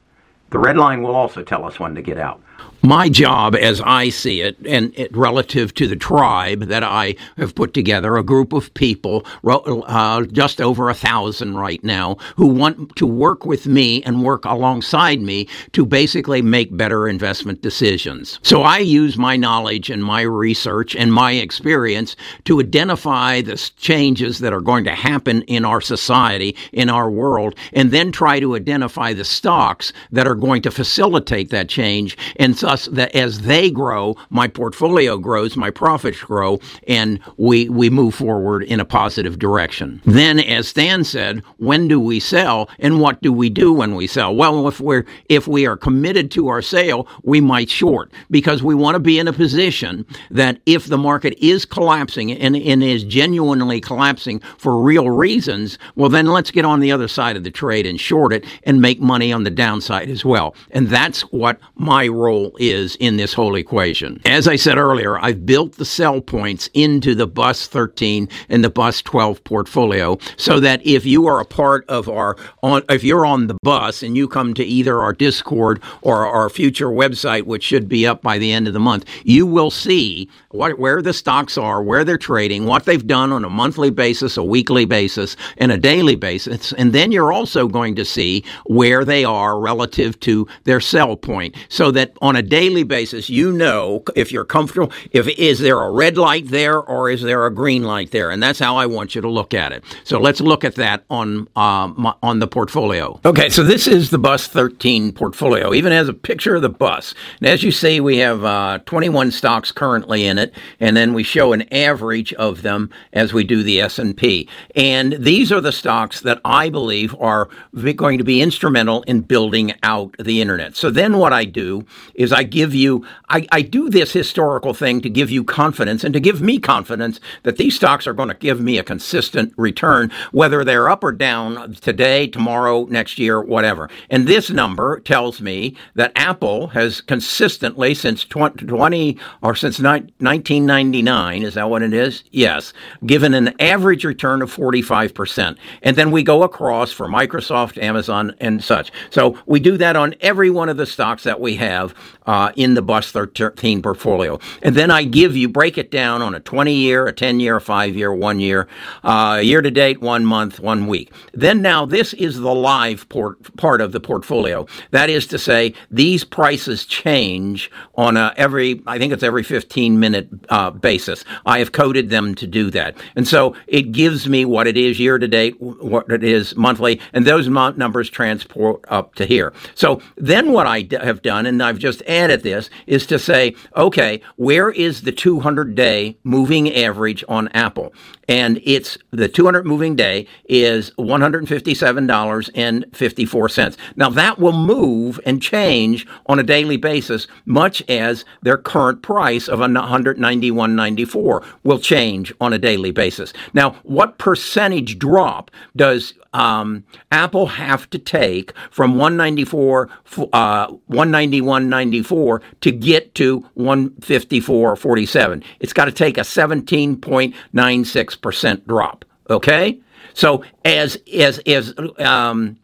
The 0.49 0.59
red 0.59 0.75
line 0.75 1.01
will 1.01 1.15
also 1.15 1.43
tell 1.43 1.63
us 1.63 1.79
when 1.79 1.95
to 1.95 2.01
get 2.01 2.17
out 2.17 2.41
my 2.85 3.09
job, 3.09 3.55
as 3.55 3.81
I 3.81 4.09
see 4.09 4.41
it, 4.41 4.57
and 4.65 4.93
it, 4.97 5.15
relative 5.15 5.73
to 5.75 5.87
the 5.87 5.95
tribe 5.95 6.65
that 6.65 6.83
I 6.83 7.15
have 7.37 7.55
put 7.55 7.73
together, 7.73 8.15
a 8.15 8.23
group 8.23 8.53
of 8.53 8.73
people, 8.73 9.25
uh, 9.43 10.23
just 10.25 10.61
over 10.61 10.89
a 10.89 10.93
thousand 10.93 11.55
right 11.55 11.83
now, 11.83 12.17
who 12.35 12.47
want 12.47 12.95
to 12.97 13.07
work 13.07 13.45
with 13.45 13.65
me 13.65 14.03
and 14.03 14.23
work 14.23 14.45
alongside 14.45 15.21
me 15.21 15.47
to 15.71 15.85
basically 15.85 16.41
make 16.41 16.75
better 16.75 17.07
investment 17.07 17.61
decisions. 17.61 18.39
So 18.43 18.61
I 18.61 18.79
use 18.79 19.17
my 19.17 19.35
knowledge 19.35 19.89
and 19.89 20.03
my 20.03 20.21
research 20.21 20.95
and 20.95 21.11
my 21.11 21.33
experience 21.33 22.15
to 22.45 22.59
identify 22.59 23.41
the 23.41 23.55
changes 23.77 24.39
that 24.39 24.53
are 24.53 24.61
going 24.61 24.83
to 24.83 24.95
happen 24.95 25.41
in 25.43 25.65
our 25.65 25.81
society, 25.81 26.55
in 26.71 26.89
our 26.89 27.09
world, 27.09 27.55
and 27.73 27.91
then 27.91 28.11
try 28.11 28.39
to 28.39 28.55
identify 28.55 29.13
the 29.13 29.25
stocks 29.25 29.91
that 30.11 30.27
are 30.27 30.35
going 30.35 30.61
to 30.61 30.71
facilitate 30.71 31.49
that 31.49 31.69
change 31.69 32.17
and 32.37 32.57
so 32.57 32.74
thus 32.75 32.85
that 32.87 33.15
as 33.15 33.41
they 33.41 33.71
grow, 33.71 34.15
my 34.29 34.47
portfolio 34.47 35.17
grows, 35.17 35.55
my 35.55 35.71
profits 35.71 36.19
grow, 36.21 36.59
and 36.87 37.19
we 37.37 37.69
we 37.69 37.89
move 37.89 38.15
forward 38.15 38.63
in 38.63 38.79
a 38.79 38.85
positive 38.85 39.39
direction. 39.39 40.01
Then, 40.05 40.39
as 40.39 40.67
Stan 40.67 41.03
said, 41.03 41.41
when 41.57 41.87
do 41.87 41.99
we 41.99 42.19
sell, 42.19 42.69
and 42.79 42.99
what 42.99 43.21
do 43.21 43.31
we 43.31 43.49
do 43.49 43.71
when 43.71 43.95
we 43.95 44.07
sell? 44.07 44.35
Well, 44.35 44.67
if 44.67 44.79
we're 44.79 45.05
if 45.29 45.47
we 45.47 45.65
are 45.65 45.77
committed 45.77 46.31
to 46.31 46.49
our 46.49 46.61
sale, 46.61 47.07
we 47.23 47.39
might 47.41 47.69
short 47.69 48.11
because 48.29 48.61
we 48.61 48.75
want 48.75 48.95
to 48.95 48.99
be 48.99 49.19
in 49.19 49.27
a 49.27 49.33
position 49.33 50.05
that 50.31 50.59
if 50.65 50.87
the 50.87 50.97
market 50.97 51.33
is 51.41 51.65
collapsing 51.65 52.31
and, 52.31 52.55
and 52.55 52.83
is 52.83 53.03
genuinely 53.03 53.79
collapsing 53.79 54.39
for 54.57 54.81
real 54.81 55.09
reasons, 55.09 55.77
well, 55.95 56.09
then 56.09 56.27
let's 56.27 56.51
get 56.51 56.65
on 56.65 56.79
the 56.79 56.91
other 56.91 57.07
side 57.07 57.37
of 57.37 57.43
the 57.43 57.51
trade 57.51 57.85
and 57.85 57.99
short 57.99 58.33
it 58.33 58.45
and 58.63 58.81
make 58.81 58.99
money 58.99 59.31
on 59.31 59.43
the 59.43 59.49
downside 59.49 60.09
as 60.09 60.25
well. 60.25 60.55
And 60.71 60.89
that's 60.89 61.21
what 61.31 61.59
my 61.75 62.07
role 62.07 62.54
is 62.59 62.95
in 62.97 63.17
this 63.17 63.33
whole 63.33 63.55
equation. 63.55 64.21
As 64.25 64.47
I 64.47 64.55
said 64.55 64.77
earlier, 64.77 65.17
I've 65.19 65.45
built 65.45 65.73
the 65.73 65.85
sell 65.85 66.21
points 66.21 66.69
into 66.73 67.15
the 67.15 67.27
bus 67.27 67.67
13 67.67 68.27
and 68.49 68.63
the 68.63 68.69
bus 68.69 69.01
12 69.01 69.43
portfolio 69.43 70.17
so 70.37 70.59
that 70.59 70.85
if 70.85 71.05
you 71.05 71.27
are 71.27 71.39
a 71.39 71.45
part 71.45 71.85
of 71.89 72.09
our 72.09 72.37
on 72.63 72.83
if 72.89 73.03
you're 73.03 73.25
on 73.25 73.47
the 73.47 73.57
bus 73.61 74.03
and 74.03 74.17
you 74.17 74.27
come 74.27 74.53
to 74.53 74.63
either 74.63 75.01
our 75.01 75.13
Discord 75.13 75.81
or 76.01 76.25
our 76.25 76.49
future 76.49 76.89
website 76.89 77.43
which 77.43 77.63
should 77.63 77.87
be 77.87 78.05
up 78.05 78.21
by 78.21 78.37
the 78.37 78.51
end 78.51 78.67
of 78.67 78.73
the 78.73 78.79
month, 78.79 79.05
you 79.23 79.45
will 79.45 79.71
see 79.71 80.29
what 80.49 80.79
where 80.79 81.01
the 81.01 81.13
stocks 81.13 81.57
are, 81.57 81.83
where 81.83 82.03
they're 82.03 82.17
trading, 82.17 82.65
what 82.65 82.85
they've 82.85 83.07
done 83.07 83.31
on 83.31 83.43
a 83.43 83.49
monthly 83.49 83.89
basis, 83.89 84.37
a 84.37 84.43
weekly 84.43 84.85
basis, 84.85 85.35
and 85.57 85.71
a 85.71 85.77
daily 85.77 86.15
basis. 86.15 86.73
And 86.73 86.93
then 86.93 87.11
you're 87.11 87.33
also 87.33 87.67
going 87.67 87.95
to 87.95 88.05
see 88.05 88.43
where 88.65 89.05
they 89.05 89.23
are 89.23 89.59
relative 89.59 90.19
to 90.21 90.47
their 90.63 90.79
sell 90.79 91.15
point 91.15 91.55
so 91.69 91.91
that 91.91 92.13
on 92.21 92.35
a 92.35 92.41
daily 92.47 92.83
basis, 92.83 93.29
you 93.29 93.51
know 93.51 94.03
if 94.15 94.31
you're 94.31 94.45
comfortable, 94.45 94.91
if 95.11 95.27
is 95.27 95.59
there 95.59 95.79
a 95.79 95.91
red 95.91 96.17
light 96.17 96.47
there 96.47 96.79
or 96.79 97.09
is 97.09 97.21
there 97.21 97.45
a 97.45 97.53
green 97.53 97.83
light 97.83 98.11
there, 98.11 98.29
and 98.31 98.41
that's 98.41 98.59
how 98.59 98.77
I 98.77 98.85
want 98.85 99.15
you 99.15 99.21
to 99.21 99.29
look 99.29 99.53
at 99.53 99.71
it. 99.71 99.83
So 100.03 100.19
let's 100.19 100.41
look 100.41 100.63
at 100.63 100.75
that 100.75 101.03
on 101.09 101.47
uh, 101.55 101.87
my, 101.95 102.13
on 102.21 102.39
the 102.39 102.47
portfolio. 102.47 103.19
Okay, 103.25 103.49
so 103.49 103.63
this 103.63 103.87
is 103.87 104.09
the 104.09 104.17
Bus 104.17 104.47
13 104.47 105.11
portfolio. 105.11 105.73
Even 105.73 105.91
has 105.91 106.07
a 106.07 106.13
picture 106.13 106.55
of 106.55 106.61
the 106.61 106.69
bus. 106.69 107.13
And 107.39 107.49
as 107.49 107.63
you 107.63 107.71
see, 107.71 107.99
we 107.99 108.17
have 108.17 108.43
uh, 108.43 108.79
21 108.85 109.31
stocks 109.31 109.71
currently 109.71 110.25
in 110.25 110.37
it, 110.37 110.53
and 110.79 110.95
then 110.95 111.13
we 111.13 111.23
show 111.23 111.53
an 111.53 111.71
average 111.73 112.33
of 112.33 112.61
them 112.61 112.89
as 113.13 113.33
we 113.33 113.43
do 113.43 113.63
the 113.63 113.81
S&P. 113.81 114.47
And 114.75 115.13
these 115.13 115.51
are 115.51 115.61
the 115.61 115.71
stocks 115.71 116.21
that 116.21 116.39
I 116.45 116.69
believe 116.69 117.15
are 117.19 117.49
going 117.95 118.17
to 118.17 118.23
be 118.23 118.41
instrumental 118.41 119.03
in 119.03 119.21
building 119.21 119.73
out 119.83 120.15
the 120.19 120.41
internet. 120.41 120.75
So 120.75 120.89
then 120.89 121.17
what 121.17 121.33
I 121.33 121.45
do 121.45 121.85
is 122.13 122.31
I 122.35 122.43
give 122.43 122.75
you, 122.75 123.05
I, 123.29 123.47
I 123.51 123.61
do 123.61 123.89
this 123.89 124.11
historical 124.11 124.73
thing 124.73 125.01
to 125.01 125.09
give 125.09 125.31
you 125.31 125.43
confidence 125.43 126.03
and 126.03 126.13
to 126.13 126.19
give 126.19 126.41
me 126.41 126.59
confidence 126.59 127.19
that 127.43 127.57
these 127.57 127.75
stocks 127.75 128.05
are 128.07 128.13
going 128.13 128.29
to 128.29 128.35
give 128.35 128.59
me 128.59 128.77
a 128.77 128.83
consistent 128.83 129.53
return, 129.57 130.11
whether 130.31 130.63
they're 130.63 130.89
up 130.89 131.03
or 131.03 131.11
down 131.11 131.73
today, 131.75 132.27
tomorrow, 132.27 132.85
next 132.85 133.17
year, 133.17 133.41
whatever. 133.41 133.89
And 134.09 134.27
this 134.27 134.49
number 134.49 134.99
tells 134.99 135.41
me 135.41 135.75
that 135.95 136.11
Apple 136.15 136.67
has 136.67 137.01
consistently 137.01 137.93
since 137.93 138.25
20 138.25 139.17
or 139.41 139.55
since 139.55 139.79
1999, 139.79 141.43
is 141.43 141.53
that 141.53 141.69
what 141.69 141.81
it 141.81 141.93
is? 141.93 142.23
Yes, 142.31 142.73
given 143.05 143.33
an 143.33 143.53
average 143.61 144.03
return 144.03 144.41
of 144.41 144.53
45%. 144.53 145.57
And 145.81 145.95
then 145.95 146.11
we 146.11 146.23
go 146.23 146.43
across 146.43 146.91
for 146.91 147.07
Microsoft, 147.07 147.81
Amazon, 147.81 148.35
and 148.39 148.63
such. 148.63 148.91
So 149.09 149.39
we 149.45 149.59
do 149.59 149.77
that 149.77 149.95
on 149.95 150.15
every 150.21 150.49
one 150.49 150.69
of 150.69 150.77
the 150.77 150.85
stocks 150.85 151.23
that 151.23 151.39
we 151.39 151.55
have 151.55 151.93
uh, 152.25 152.51
in 152.55 152.73
the 152.73 152.81
Bus 152.81 153.11
13 153.11 153.81
portfolio. 153.81 154.39
And 154.61 154.75
then 154.75 154.91
I 154.91 155.03
give 155.03 155.35
you, 155.35 155.49
break 155.49 155.77
it 155.77 155.91
down 155.91 156.21
on 156.21 156.35
a 156.35 156.39
20 156.39 156.73
year, 156.73 157.07
a 157.07 157.13
10 157.13 157.39
year, 157.39 157.57
a 157.57 157.61
5 157.61 157.95
year, 157.95 158.13
1 158.13 158.39
year, 158.39 158.67
uh, 159.03 159.39
year 159.43 159.61
to 159.61 159.71
date, 159.71 160.01
1 160.01 160.25
month, 160.25 160.59
1 160.59 160.87
week. 160.87 161.11
Then 161.33 161.61
now 161.61 161.85
this 161.85 162.13
is 162.13 162.39
the 162.39 162.53
live 162.53 163.07
port, 163.09 163.55
part 163.57 163.81
of 163.81 163.91
the 163.91 163.99
portfolio. 163.99 164.65
That 164.91 165.09
is 165.09 165.27
to 165.27 165.39
say, 165.39 165.73
these 165.91 166.23
prices 166.23 166.85
change 166.85 167.71
on 167.95 168.17
a 168.17 168.33
every, 168.37 168.81
I 168.87 168.97
think 168.97 169.13
it's 169.13 169.23
every 169.23 169.43
15 169.43 169.99
minute 169.99 170.27
uh, 170.49 170.71
basis. 170.71 171.23
I 171.45 171.59
have 171.59 171.71
coded 171.71 172.09
them 172.09 172.35
to 172.35 172.47
do 172.47 172.69
that. 172.71 172.95
And 173.15 173.27
so 173.27 173.55
it 173.67 173.91
gives 173.91 174.27
me 174.27 174.45
what 174.45 174.67
it 174.67 174.77
is 174.77 174.99
year 174.99 175.17
to 175.17 175.27
date, 175.27 175.59
what 175.59 176.11
it 176.11 176.23
is 176.23 176.55
monthly, 176.55 176.99
and 177.13 177.25
those 177.25 177.47
numbers 177.47 178.09
transport 178.09 178.83
up 178.87 179.15
to 179.15 179.25
here. 179.25 179.53
So 179.75 180.01
then 180.15 180.51
what 180.51 180.67
I 180.67 180.81
d- 180.81 180.97
have 180.97 181.21
done, 181.21 181.45
and 181.45 181.61
I've 181.61 181.79
just 181.79 182.01
this, 182.43 182.69
is 182.87 183.05
to 183.07 183.19
say, 183.19 183.55
okay, 183.75 184.21
where 184.35 184.71
is 184.71 185.01
the 185.01 185.11
200 185.11 185.75
day 185.75 186.17
moving 186.23 186.73
average 186.73 187.25
on 187.27 187.49
Apple? 187.49 187.93
And 188.27 188.59
it's 188.63 188.97
the 189.11 189.27
200 189.27 189.67
moving 189.67 189.95
day 189.95 190.25
is 190.45 190.89
$157.54. 190.91 193.77
Now 193.95 194.09
that 194.09 194.39
will 194.39 194.53
move 194.53 195.19
and 195.25 195.41
change 195.41 196.05
on 196.25 196.39
a 196.39 196.43
daily 196.43 196.77
basis, 196.77 197.27
much 197.45 197.83
as 197.87 198.25
their 198.41 198.57
current 198.57 199.03
price 199.03 199.47
of 199.47 199.59
191.94 199.59 201.45
will 201.63 201.79
change 201.79 202.33
on 202.41 202.53
a 202.53 202.57
daily 202.57 202.89
basis. 202.91 203.31
Now, 203.53 203.75
what 203.83 204.17
percentage 204.17 204.97
drop 204.97 205.51
does 205.75 206.15
um, 206.35 206.83
Apple 207.13 207.47
have 207.47 207.89
to 207.91 207.97
take 207.97 208.51
from 208.69 208.97
194, 208.97 209.89
uh, 210.33 210.67
191.94 210.67 212.41
to 212.59 212.71
get 212.71 213.15
to 213.15 213.49
154.47. 213.57 215.43
It's 215.61 215.71
got 215.71 215.85
to 215.85 215.93
take 215.93 216.17
a 216.17 216.21
17.96% 216.21 218.67
drop. 218.67 219.05
Okay, 219.27 219.79
so 220.13 220.43
as 220.65 220.99
as 221.11 221.39
as 221.47 221.73
um, 221.97 222.59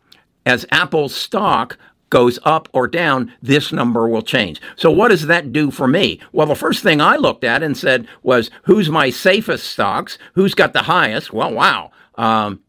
as 0.46 0.64
Apple's 0.70 1.16
stock 1.16 1.76
goes 2.12 2.38
up 2.44 2.70
or 2.74 2.88
down, 2.88 3.34
this 3.42 3.72
number 3.72 4.08
will 4.08 4.22
change. 4.22 4.62
So, 4.76 4.92
what 4.92 5.08
does 5.08 5.26
that 5.26 5.52
do 5.52 5.72
for 5.72 5.88
me? 5.88 6.20
Well, 6.34 6.46
the 6.46 6.56
first 6.56 6.84
thing 6.84 7.02
I 7.02 7.16
looked 7.16 7.44
at 7.44 7.64
and 7.64 7.76
said 7.76 8.08
was, 8.22 8.52
who's 8.64 8.90
my 8.90 9.10
safest 9.10 9.72
stocks? 9.72 10.20
Who's 10.36 10.54
got 10.54 10.74
the 10.74 10.84
highest? 10.84 11.34
Well, 11.34 11.52
wow. 11.52 11.90
Um, 12.16 12.60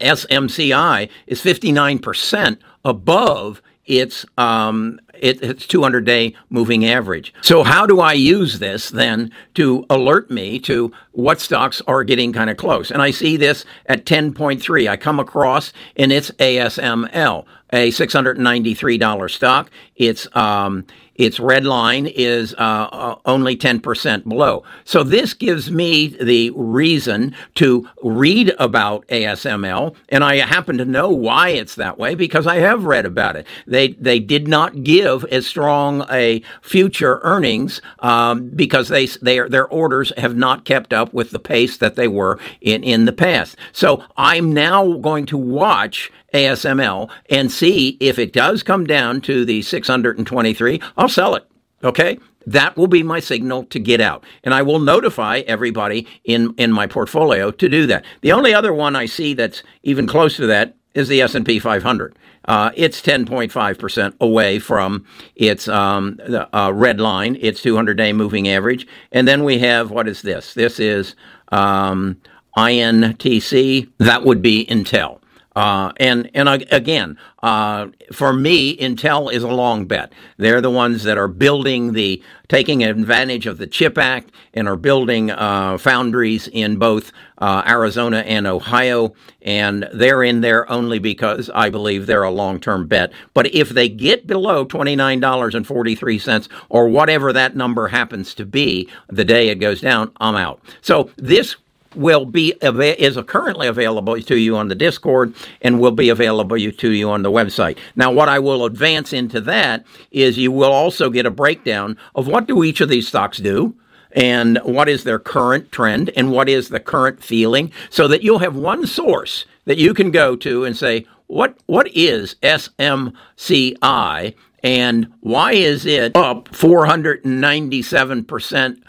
SMCI 0.00 1.08
is 1.26 1.40
59% 1.42 2.58
above 2.84 3.62
its 3.88 4.26
um, 4.36 5.00
it, 5.14 5.42
its 5.42 5.66
200 5.66 6.04
day 6.04 6.34
moving 6.50 6.84
average. 6.84 7.34
So 7.40 7.64
how 7.64 7.86
do 7.86 8.00
I 8.00 8.12
use 8.12 8.58
this 8.58 8.90
then 8.90 9.32
to 9.54 9.84
alert 9.90 10.30
me 10.30 10.58
to 10.60 10.92
what 11.12 11.40
stocks 11.40 11.80
are 11.86 12.04
getting 12.04 12.32
kind 12.32 12.50
of 12.50 12.56
close? 12.56 12.90
And 12.90 13.02
I 13.02 13.10
see 13.10 13.36
this 13.36 13.64
at 13.86 14.04
10.3. 14.04 14.88
I 14.88 14.96
come 14.96 15.18
across 15.18 15.72
and 15.96 16.12
it's 16.12 16.30
ASML, 16.32 17.44
a 17.72 17.90
$693 17.90 19.30
stock. 19.30 19.70
It's 19.96 20.34
um, 20.36 20.86
its 21.18 21.40
red 21.40 21.64
line 21.66 22.06
is 22.06 22.54
uh, 22.54 22.88
uh 22.92 23.18
only 23.26 23.56
10% 23.56 24.26
below. 24.26 24.62
So 24.84 25.02
this 25.02 25.34
gives 25.34 25.70
me 25.70 26.06
the 26.08 26.50
reason 26.54 27.34
to 27.56 27.88
read 28.02 28.54
about 28.58 29.06
ASML, 29.08 29.96
and 30.08 30.22
I 30.22 30.36
happen 30.36 30.78
to 30.78 30.84
know 30.84 31.10
why 31.10 31.50
it's 31.50 31.74
that 31.74 31.98
way 31.98 32.14
because 32.14 32.46
I 32.46 32.56
have 32.56 32.84
read 32.84 33.04
about 33.04 33.34
it. 33.36 33.46
They 33.66 33.88
they 33.88 34.20
did 34.20 34.46
not 34.46 34.84
give 34.84 35.24
as 35.24 35.46
strong 35.46 36.06
a 36.08 36.40
future 36.62 37.18
earnings 37.22 37.82
um, 37.98 38.50
because 38.50 38.88
they 38.88 39.06
their 39.06 39.48
their 39.48 39.66
orders 39.66 40.12
have 40.16 40.36
not 40.36 40.64
kept 40.64 40.92
up 40.92 41.12
with 41.12 41.30
the 41.30 41.40
pace 41.40 41.76
that 41.78 41.96
they 41.96 42.08
were 42.08 42.38
in 42.60 42.84
in 42.84 43.04
the 43.04 43.12
past. 43.12 43.56
So 43.72 44.04
I'm 44.16 44.52
now 44.52 44.94
going 44.98 45.26
to 45.26 45.36
watch 45.36 46.12
ASML 46.34 47.10
and 47.30 47.50
see 47.50 47.96
if 48.00 48.18
it 48.18 48.32
does 48.32 48.62
come 48.62 48.84
down 48.84 49.20
to 49.22 49.44
the 49.44 49.62
623, 49.62 50.80
I'll 50.96 51.08
sell 51.08 51.34
it. 51.34 51.46
Okay? 51.82 52.18
That 52.46 52.76
will 52.76 52.86
be 52.86 53.02
my 53.02 53.20
signal 53.20 53.64
to 53.64 53.78
get 53.78 54.00
out. 54.00 54.24
And 54.42 54.54
I 54.54 54.62
will 54.62 54.78
notify 54.78 55.40
everybody 55.40 56.06
in, 56.24 56.54
in 56.56 56.72
my 56.72 56.86
portfolio 56.86 57.50
to 57.50 57.68
do 57.68 57.86
that. 57.86 58.04
The 58.22 58.32
only 58.32 58.54
other 58.54 58.72
one 58.72 58.96
I 58.96 59.06
see 59.06 59.34
that's 59.34 59.62
even 59.82 60.06
close 60.06 60.36
to 60.36 60.46
that 60.46 60.74
is 60.94 61.08
the 61.08 61.20
S&P 61.20 61.58
500. 61.58 62.16
Uh, 62.46 62.70
it's 62.74 63.02
10.5% 63.02 64.14
away 64.20 64.58
from 64.58 65.04
its 65.36 65.68
um, 65.68 66.18
uh, 66.54 66.72
red 66.74 66.98
line, 66.98 67.36
its 67.40 67.60
200-day 67.60 68.14
moving 68.14 68.48
average. 68.48 68.86
And 69.12 69.28
then 69.28 69.44
we 69.44 69.58
have, 69.58 69.90
what 69.90 70.08
is 70.08 70.22
this? 70.22 70.54
This 70.54 70.80
is 70.80 71.14
um, 71.52 72.18
INTC. 72.56 73.90
That 73.98 74.24
would 74.24 74.40
be 74.40 74.64
Intel. 74.64 75.17
Uh, 75.58 75.90
and 75.96 76.30
and 76.34 76.48
again, 76.48 77.18
uh, 77.42 77.88
for 78.12 78.32
me, 78.32 78.76
Intel 78.76 79.32
is 79.32 79.42
a 79.42 79.48
long 79.48 79.86
bet. 79.86 80.12
They're 80.36 80.60
the 80.60 80.70
ones 80.70 81.02
that 81.02 81.18
are 81.18 81.26
building 81.26 81.94
the, 81.94 82.22
taking 82.46 82.84
advantage 82.84 83.44
of 83.44 83.58
the 83.58 83.66
CHIP 83.66 83.98
Act 83.98 84.30
and 84.54 84.68
are 84.68 84.76
building 84.76 85.32
uh, 85.32 85.76
foundries 85.78 86.46
in 86.46 86.76
both 86.76 87.10
uh, 87.38 87.64
Arizona 87.66 88.18
and 88.18 88.46
Ohio. 88.46 89.14
And 89.42 89.88
they're 89.92 90.22
in 90.22 90.42
there 90.42 90.70
only 90.70 91.00
because 91.00 91.50
I 91.52 91.70
believe 91.70 92.06
they're 92.06 92.22
a 92.22 92.30
long 92.30 92.60
term 92.60 92.86
bet. 92.86 93.12
But 93.34 93.52
if 93.52 93.70
they 93.70 93.88
get 93.88 94.28
below 94.28 94.64
$29.43 94.64 96.48
or 96.68 96.88
whatever 96.88 97.32
that 97.32 97.56
number 97.56 97.88
happens 97.88 98.32
to 98.34 98.46
be 98.46 98.88
the 99.08 99.24
day 99.24 99.48
it 99.48 99.56
goes 99.56 99.80
down, 99.80 100.12
I'm 100.20 100.36
out. 100.36 100.60
So 100.82 101.10
this 101.16 101.56
will 101.94 102.24
be 102.24 102.54
is 102.62 103.18
currently 103.26 103.66
available 103.66 104.20
to 104.20 104.36
you 104.36 104.56
on 104.56 104.68
the 104.68 104.74
Discord 104.74 105.34
and 105.62 105.80
will 105.80 105.92
be 105.92 106.08
available 106.08 106.58
to 106.58 106.90
you 106.90 107.10
on 107.10 107.22
the 107.22 107.30
website. 107.30 107.78
Now, 107.96 108.10
what 108.10 108.28
I 108.28 108.38
will 108.38 108.64
advance 108.64 109.12
into 109.12 109.40
that 109.42 109.84
is 110.10 110.38
you 110.38 110.52
will 110.52 110.72
also 110.72 111.10
get 111.10 111.26
a 111.26 111.30
breakdown 111.30 111.98
of 112.14 112.26
what 112.26 112.46
do 112.46 112.64
each 112.64 112.80
of 112.80 112.88
these 112.88 113.08
stocks 113.08 113.38
do 113.38 113.74
and 114.12 114.58
what 114.64 114.88
is 114.88 115.04
their 115.04 115.18
current 115.18 115.70
trend 115.70 116.10
and 116.16 116.32
what 116.32 116.48
is 116.48 116.70
the 116.70 116.80
current 116.80 117.22
feeling 117.22 117.70
so 117.90 118.08
that 118.08 118.22
you'll 118.22 118.38
have 118.38 118.56
one 118.56 118.86
source 118.86 119.44
that 119.66 119.76
you 119.78 119.92
can 119.92 120.10
go 120.10 120.34
to 120.36 120.64
and 120.64 120.76
say 120.76 121.04
what 121.26 121.58
what 121.66 121.94
is 121.94 122.36
SMCI 122.42 124.34
and 124.62 125.12
why 125.20 125.52
is 125.52 125.86
it 125.86 126.16
up 126.16 126.48
497% 126.48 128.82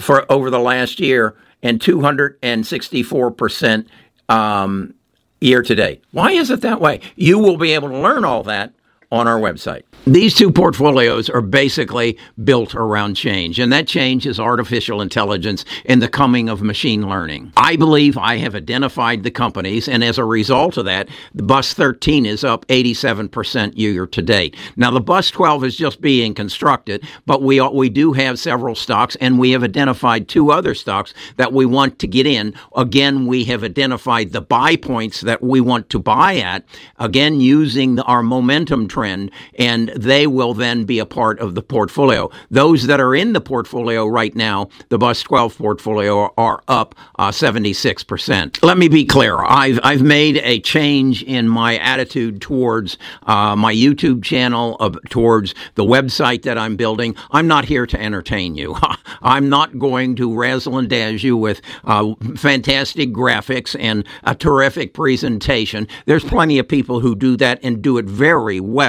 for 0.00 0.30
over 0.30 0.50
the 0.50 0.58
last 0.58 1.00
year 1.00 1.34
and 1.62 1.80
264% 1.80 3.86
um, 4.28 4.94
year 5.40 5.62
to 5.62 5.74
date. 5.74 6.04
Why 6.12 6.32
is 6.32 6.50
it 6.50 6.60
that 6.62 6.80
way? 6.80 7.00
You 7.16 7.38
will 7.38 7.56
be 7.56 7.72
able 7.72 7.88
to 7.88 7.98
learn 7.98 8.24
all 8.24 8.42
that 8.44 8.72
on 9.10 9.26
our 9.26 9.38
website. 9.38 9.82
These 10.06 10.34
two 10.34 10.50
portfolios 10.50 11.28
are 11.28 11.40
basically 11.40 12.18
built 12.44 12.74
around 12.74 13.14
change, 13.14 13.58
and 13.58 13.72
that 13.72 13.86
change 13.86 14.26
is 14.26 14.38
artificial 14.40 15.00
intelligence 15.02 15.64
and 15.84 16.00
the 16.00 16.08
coming 16.08 16.48
of 16.48 16.62
machine 16.62 17.08
learning. 17.08 17.52
I 17.56 17.76
believe 17.76 18.16
I 18.16 18.36
have 18.38 18.54
identified 18.54 19.22
the 19.22 19.30
companies, 19.30 19.88
and 19.88 20.02
as 20.04 20.18
a 20.18 20.24
result 20.24 20.76
of 20.76 20.84
that, 20.86 21.08
the 21.34 21.42
Bus 21.42 21.74
13 21.74 22.26
is 22.26 22.44
up 22.44 22.66
87% 22.68 23.76
year 23.76 24.06
to 24.06 24.22
date. 24.22 24.56
Now, 24.76 24.90
the 24.90 25.00
Bus 25.00 25.30
12 25.30 25.64
is 25.64 25.76
just 25.76 26.00
being 26.00 26.34
constructed, 26.34 27.04
but 27.26 27.42
we, 27.42 27.60
we 27.60 27.88
do 27.88 28.12
have 28.12 28.38
several 28.38 28.74
stocks, 28.74 29.16
and 29.20 29.38
we 29.38 29.50
have 29.50 29.64
identified 29.64 30.28
two 30.28 30.50
other 30.50 30.74
stocks 30.74 31.12
that 31.36 31.52
we 31.52 31.66
want 31.66 31.98
to 31.98 32.06
get 32.06 32.26
in. 32.26 32.54
Again, 32.76 33.26
we 33.26 33.44
have 33.44 33.64
identified 33.64 34.32
the 34.32 34.40
buy 34.40 34.76
points 34.76 35.22
that 35.22 35.42
we 35.42 35.60
want 35.60 35.90
to 35.90 35.98
buy 35.98 36.36
at, 36.36 36.64
again, 36.98 37.40
using 37.40 37.96
the, 37.96 38.04
our 38.04 38.22
momentum 38.22 38.88
trend, 38.98 39.30
and 39.54 39.90
they 39.90 40.26
will 40.26 40.54
then 40.54 40.82
be 40.82 40.98
a 40.98 41.06
part 41.06 41.38
of 41.38 41.54
the 41.54 41.62
portfolio. 41.62 42.28
Those 42.50 42.88
that 42.88 42.98
are 42.98 43.14
in 43.14 43.32
the 43.32 43.40
portfolio 43.40 44.04
right 44.06 44.34
now, 44.34 44.70
the 44.88 44.98
Bus 44.98 45.22
12 45.22 45.56
portfolio, 45.56 46.34
are 46.36 46.60
up 46.66 46.96
uh, 47.16 47.30
76%. 47.30 48.64
Let 48.64 48.76
me 48.76 48.88
be 48.88 49.04
clear. 49.04 49.38
I've, 49.38 49.78
I've 49.84 50.02
made 50.02 50.38
a 50.38 50.58
change 50.58 51.22
in 51.22 51.48
my 51.48 51.78
attitude 51.78 52.40
towards 52.40 52.98
uh, 53.22 53.54
my 53.54 53.72
YouTube 53.72 54.24
channel, 54.24 54.76
uh, 54.80 54.90
towards 55.10 55.54
the 55.76 55.84
website 55.84 56.42
that 56.42 56.58
I'm 56.58 56.74
building. 56.74 57.14
I'm 57.30 57.46
not 57.46 57.66
here 57.66 57.86
to 57.86 58.00
entertain 58.02 58.56
you. 58.56 58.76
I'm 59.22 59.48
not 59.48 59.78
going 59.78 60.16
to 60.16 60.34
razzle 60.34 60.76
and 60.76 60.90
dazzle 60.90 61.20
you 61.20 61.36
with 61.36 61.60
uh, 61.84 62.14
fantastic 62.36 63.12
graphics 63.12 63.76
and 63.78 64.04
a 64.24 64.34
terrific 64.34 64.92
presentation. 64.92 65.86
There's 66.06 66.24
plenty 66.24 66.58
of 66.58 66.66
people 66.66 66.98
who 66.98 67.14
do 67.14 67.36
that 67.36 67.60
and 67.62 67.80
do 67.80 67.96
it 67.98 68.06
very 68.06 68.58
well 68.58 68.87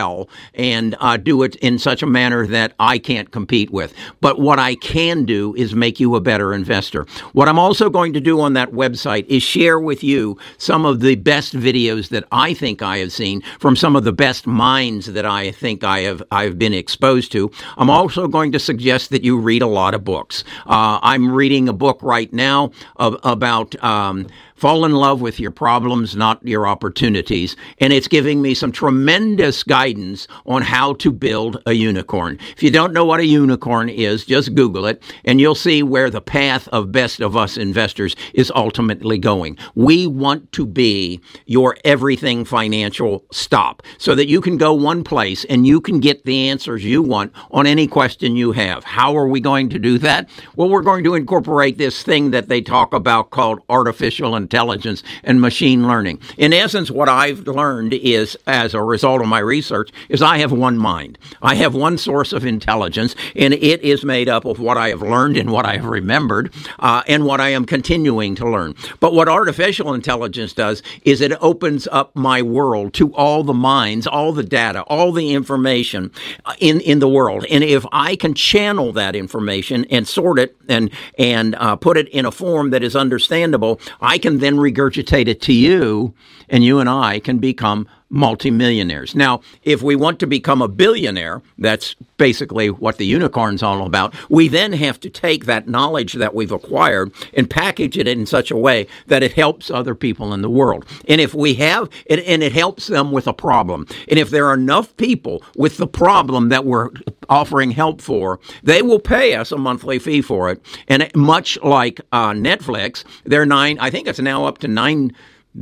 and 0.53 0.95
uh, 0.99 1.17
do 1.17 1.43
it 1.43 1.55
in 1.57 1.79
such 1.79 2.01
a 2.01 2.07
manner 2.07 2.47
that 2.47 2.73
I 2.79 2.97
can't 2.97 3.31
compete 3.31 3.71
with. 3.71 3.93
But 4.21 4.39
what 4.39 4.59
I 4.59 4.75
can 4.75 5.25
do 5.25 5.55
is 5.55 5.75
make 5.75 5.99
you 5.99 6.15
a 6.15 6.21
better 6.21 6.53
investor. 6.53 7.05
What 7.33 7.47
I'm 7.47 7.59
also 7.59 7.89
going 7.89 8.13
to 8.13 8.21
do 8.21 8.39
on 8.39 8.53
that 8.53 8.71
website 8.71 9.25
is 9.27 9.43
share 9.43 9.79
with 9.79 10.03
you 10.03 10.37
some 10.57 10.85
of 10.85 10.99
the 11.01 11.15
best 11.15 11.55
videos 11.55 12.09
that 12.09 12.25
I 12.31 12.53
think 12.53 12.81
I 12.81 12.97
have 12.97 13.11
seen 13.11 13.41
from 13.59 13.75
some 13.75 13.95
of 13.95 14.03
the 14.03 14.11
best 14.11 14.47
minds 14.47 15.07
that 15.13 15.25
I 15.25 15.51
think 15.51 15.83
I 15.83 15.99
have 16.01 16.23
I've 16.31 16.57
been 16.57 16.73
exposed 16.73 17.31
to. 17.33 17.51
I'm 17.77 17.89
also 17.89 18.27
going 18.27 18.51
to 18.51 18.59
suggest 18.59 19.09
that 19.09 19.23
you 19.23 19.37
read 19.37 19.61
a 19.61 19.67
lot 19.67 19.93
of 19.93 20.03
books. 20.03 20.43
Uh, 20.65 20.99
I'm 21.01 21.31
reading 21.31 21.69
a 21.69 21.73
book 21.73 21.99
right 22.01 22.31
now 22.33 22.71
of, 22.95 23.17
about 23.23 23.81
um, 23.83 24.27
Fall 24.59 24.83
in 24.83 24.91
love 24.91 25.21
with 25.21 25.39
your 25.39 25.51
problems, 25.51 26.17
not 26.17 26.45
your 26.45 26.67
opportunities. 26.67 27.55
And 27.77 27.93
it's 27.93 28.09
giving 28.09 28.41
me 28.41 28.53
some 28.53 28.73
tremendous 28.73 29.63
guidance 29.63 30.27
on 30.45 30.63
how 30.63 30.95
to 30.95 31.13
build 31.13 31.63
a 31.65 31.71
unicorn. 31.71 32.37
If 32.57 32.61
you 32.61 32.69
don't 32.69 32.91
know 32.91 33.05
what 33.05 33.21
a 33.21 33.25
unicorn 33.25 33.87
is, 33.87 34.25
just 34.25 34.53
Google 34.55 34.85
it 34.85 35.01
and 35.23 35.39
you'll 35.39 35.55
see 35.55 35.81
where 35.81 36.09
the 36.09 36.19
path 36.19 36.67
of 36.73 36.91
best 36.91 37.21
of 37.21 37.37
us 37.37 37.55
investors 37.55 38.17
is 38.33 38.51
ultimately 38.53 39.17
going. 39.17 39.57
We 39.75 40.07
want 40.07 40.51
to 40.51 40.65
be 40.65 41.21
your 41.45 41.77
everything 41.85 42.43
financial 42.43 43.23
stop 43.31 43.81
so 43.97 44.13
that 44.13 44.27
you 44.27 44.41
can 44.41 44.57
go 44.57 44.73
one 44.73 45.05
place 45.05 45.45
and 45.45 45.65
you 45.65 45.79
can 45.79 46.01
get 46.01 46.25
the 46.25 46.49
answers 46.49 46.83
you 46.83 47.01
want 47.01 47.31
on 47.51 47.65
any 47.65 47.87
question 47.87 48.35
you 48.35 48.51
have. 48.51 48.83
How 48.83 49.15
are 49.15 49.29
we 49.29 49.39
going 49.39 49.69
to 49.69 49.79
do 49.79 49.97
that? 49.99 50.29
Well, 50.57 50.67
we're 50.67 50.81
going 50.81 51.05
to 51.05 51.15
incorporate 51.15 51.77
this 51.77 52.03
thing 52.03 52.31
that 52.31 52.49
they 52.49 52.59
talk 52.59 52.93
about 52.93 53.29
called 53.29 53.61
artificial 53.69 54.35
intelligence 54.35 54.48
intelligence 54.49 55.03
and 55.23 55.39
machine 55.39 55.87
learning. 55.87 56.19
In 56.35 56.53
essence, 56.53 56.89
what 56.89 57.07
I've 57.07 57.45
learned 57.45 57.93
is, 57.93 58.35
as 58.47 58.73
a 58.73 58.81
result 58.81 59.21
of 59.21 59.27
my 59.27 59.37
research, 59.37 59.91
is 60.09 60.23
I 60.23 60.39
have 60.39 60.51
one 60.51 60.75
mind. 60.75 61.19
I 61.39 61.53
have 61.53 61.75
one 61.75 61.99
source 61.99 62.33
of 62.33 62.43
intelligence, 62.43 63.15
and 63.35 63.53
it 63.53 63.81
is 63.81 64.03
made 64.03 64.27
up 64.27 64.45
of 64.45 64.59
what 64.59 64.75
I 64.75 64.89
have 64.89 65.03
learned 65.03 65.37
and 65.37 65.51
what 65.51 65.67
I 65.67 65.75
have 65.75 65.85
remembered, 65.85 66.51
uh, 66.79 67.03
and 67.07 67.25
what 67.25 67.39
I 67.39 67.49
am 67.49 67.65
continuing 67.65 68.33
to 68.35 68.49
learn. 68.49 68.73
But 68.99 69.13
what 69.13 69.29
artificial 69.29 69.93
intelligence 69.93 70.53
does 70.53 70.81
is 71.03 71.21
it 71.21 71.33
opens 71.41 71.87
up 71.91 72.15
my 72.15 72.41
world 72.41 72.95
to 72.95 73.13
all 73.13 73.43
the 73.43 73.53
minds, 73.53 74.07
all 74.07 74.31
the 74.31 74.43
data, 74.43 74.81
all 74.83 75.11
the 75.11 75.33
information 75.33 76.11
uh, 76.45 76.55
in 76.59 76.81
in 76.81 76.97
the 76.97 77.07
world. 77.07 77.45
And 77.51 77.63
if 77.63 77.85
I 77.91 78.15
can 78.15 78.33
channel 78.33 78.91
that 78.93 79.15
information 79.15 79.85
and 79.91 80.07
sort 80.07 80.39
it 80.39 80.55
and 80.67 80.89
and 81.19 81.53
uh, 81.55 81.75
put 81.75 81.97
it 81.97 82.07
in 82.09 82.25
a 82.25 82.31
form 82.31 82.71
that 82.71 82.81
is 82.81 82.95
understandable, 82.95 83.79
I 84.01 84.17
can 84.17 84.38
then 84.39 84.57
regurgitate 84.57 85.27
it 85.27 85.41
to 85.41 85.53
you, 85.53 86.13
and 86.49 86.63
you 86.63 86.79
and 86.79 86.89
I 86.89 87.19
can 87.19 87.39
become 87.39 87.87
multimillionaires. 88.09 89.15
Now, 89.15 89.41
if 89.63 89.81
we 89.81 89.95
want 89.95 90.19
to 90.19 90.27
become 90.27 90.61
a 90.61 90.67
billionaire, 90.67 91.41
that's 91.57 91.95
basically 92.17 92.69
what 92.69 92.97
the 92.97 93.05
unicorn's 93.05 93.63
all 93.63 93.85
about. 93.85 94.13
We 94.29 94.47
then 94.47 94.73
have 94.73 94.99
to 95.01 95.09
take 95.09 95.45
that 95.45 95.67
knowledge 95.67 96.13
that 96.13 96.33
we've 96.33 96.51
acquired 96.51 97.11
and 97.33 97.49
package 97.49 97.97
it 97.97 98.07
in 98.07 98.25
such 98.25 98.51
a 98.51 98.57
way 98.57 98.87
that 99.07 99.23
it 99.23 99.33
helps 99.33 99.69
other 99.69 99.95
people 99.95 100.33
in 100.33 100.41
the 100.41 100.49
world. 100.49 100.85
And 101.07 101.21
if 101.21 101.33
we 101.33 101.53
have, 101.55 101.89
and, 102.09 102.19
and 102.21 102.43
it 102.43 102.51
helps 102.51 102.87
them 102.87 103.11
with 103.11 103.27
a 103.27 103.33
problem. 103.33 103.85
And 104.07 104.19
if 104.19 104.31
there 104.31 104.47
are 104.47 104.53
enough 104.55 104.95
people 104.97 105.43
with 105.55 105.77
the 105.77 105.87
problem 105.87 106.49
that 106.49 106.65
we're 106.65 106.89
offering 107.29 107.71
help 107.71 108.01
for, 108.01 108.39
they 108.63 108.81
will 108.81 108.99
pay 108.99 109.35
us 109.35 109.51
a 109.51 109.57
monthly 109.57 109.99
fee 109.99 110.21
for 110.21 110.49
it. 110.49 110.65
And 110.87 111.09
much 111.15 111.59
like 111.61 112.01
uh, 112.11 112.31
Netflix, 112.31 113.03
they're 113.23 113.45
nine, 113.45 113.77
I 113.79 113.89
think 113.89 114.07
it's 114.07 114.19
now 114.19 114.45
up 114.45 114.57
to 114.59 114.67
nine 114.67 115.15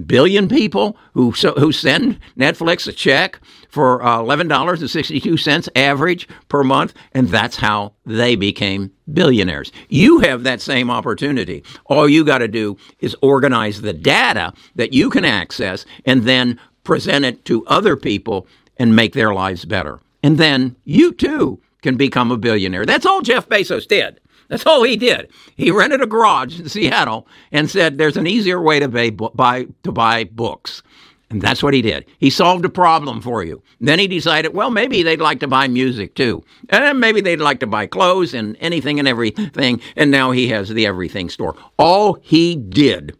billion 0.06 0.48
people 0.48 0.98
who 1.14 1.32
who 1.32 1.72
send 1.72 2.20
Netflix 2.38 2.88
a 2.88 2.92
check 2.92 3.40
for 3.70 4.04
uh, 4.04 4.20
eleven 4.20 4.48
dollars 4.48 4.82
and 4.82 4.90
sixty 4.90 5.20
two 5.20 5.38
cents 5.38 5.70
average 5.76 6.28
per 6.50 6.64
month, 6.64 6.94
and 7.14 7.30
that's 7.30 7.58
how 7.58 7.94
they 8.06 8.36
became 8.36 8.92
billionaires. 9.12 9.72
You 9.90 10.20
have 10.20 10.44
that 10.44 10.62
same 10.62 10.90
opportunity. 10.90 11.64
All 11.86 12.08
you 12.10 12.26
got 12.26 12.40
to 12.40 12.48
do 12.48 12.78
is 13.00 13.16
organize 13.22 13.82
the 13.82 13.94
data 13.94 14.54
that 14.76 14.94
you 14.94 15.10
can 15.10 15.26
access, 15.26 15.86
and 16.06 16.24
then 16.24 16.60
present 16.84 17.26
it 17.26 17.46
to 17.46 17.66
other 17.68 17.96
people 17.96 18.48
and 18.78 18.96
make 18.96 19.14
their 19.14 19.34
lives 19.34 19.66
better. 19.66 20.00
And 20.24 20.38
then 20.38 20.76
you 20.84 21.14
too 21.14 21.60
can 21.82 21.96
become 21.96 22.32
a 22.32 22.38
billionaire. 22.38 22.86
That's 22.86 23.06
all 23.06 23.22
Jeff 23.22 23.48
Bezos 23.48 23.88
did. 23.88 24.20
That's 24.48 24.66
all 24.66 24.84
he 24.84 24.96
did. 24.96 25.30
He 25.56 25.72
rented 25.72 26.02
a 26.02 26.08
garage 26.08 26.60
in 26.60 26.70
Seattle 26.70 27.28
and 27.52 27.70
said, 27.70 27.98
"There's 27.98 28.18
an 28.18 28.28
easier 28.28 28.62
way 28.62 28.80
to 28.80 28.88
buy, 28.88 29.10
buy 29.10 29.68
to 29.84 29.92
buy 29.92 30.26
books." 30.26 30.82
And 31.30 31.42
that's 31.42 31.62
what 31.62 31.74
he 31.74 31.82
did. 31.82 32.06
He 32.20 32.30
solved 32.30 32.64
a 32.64 32.70
problem 32.70 33.22
for 33.22 33.44
you. 33.44 33.62
Then 33.82 34.00
he 34.00 34.08
decided, 34.08 34.54
well, 34.54 34.70
maybe 34.70 35.04
they'd 35.04 35.20
like 35.20 35.42
to 35.42 35.48
buy 35.48 35.68
music 35.68 36.16
too. 36.16 36.42
And 36.70 37.02
maybe 37.02 37.20
they'd 37.20 37.42
like 37.42 37.60
to 37.60 37.68
buy 37.68 37.86
clothes 37.86 38.34
and 38.34 38.56
anything 38.62 38.98
and 38.98 39.10
everything. 39.10 39.82
And 39.98 40.10
now 40.10 40.32
he 40.32 40.48
has 40.48 40.70
the 40.70 40.86
everything 40.86 41.30
store. 41.30 41.56
All 41.78 42.14
he 42.22 42.56
did 42.56 43.18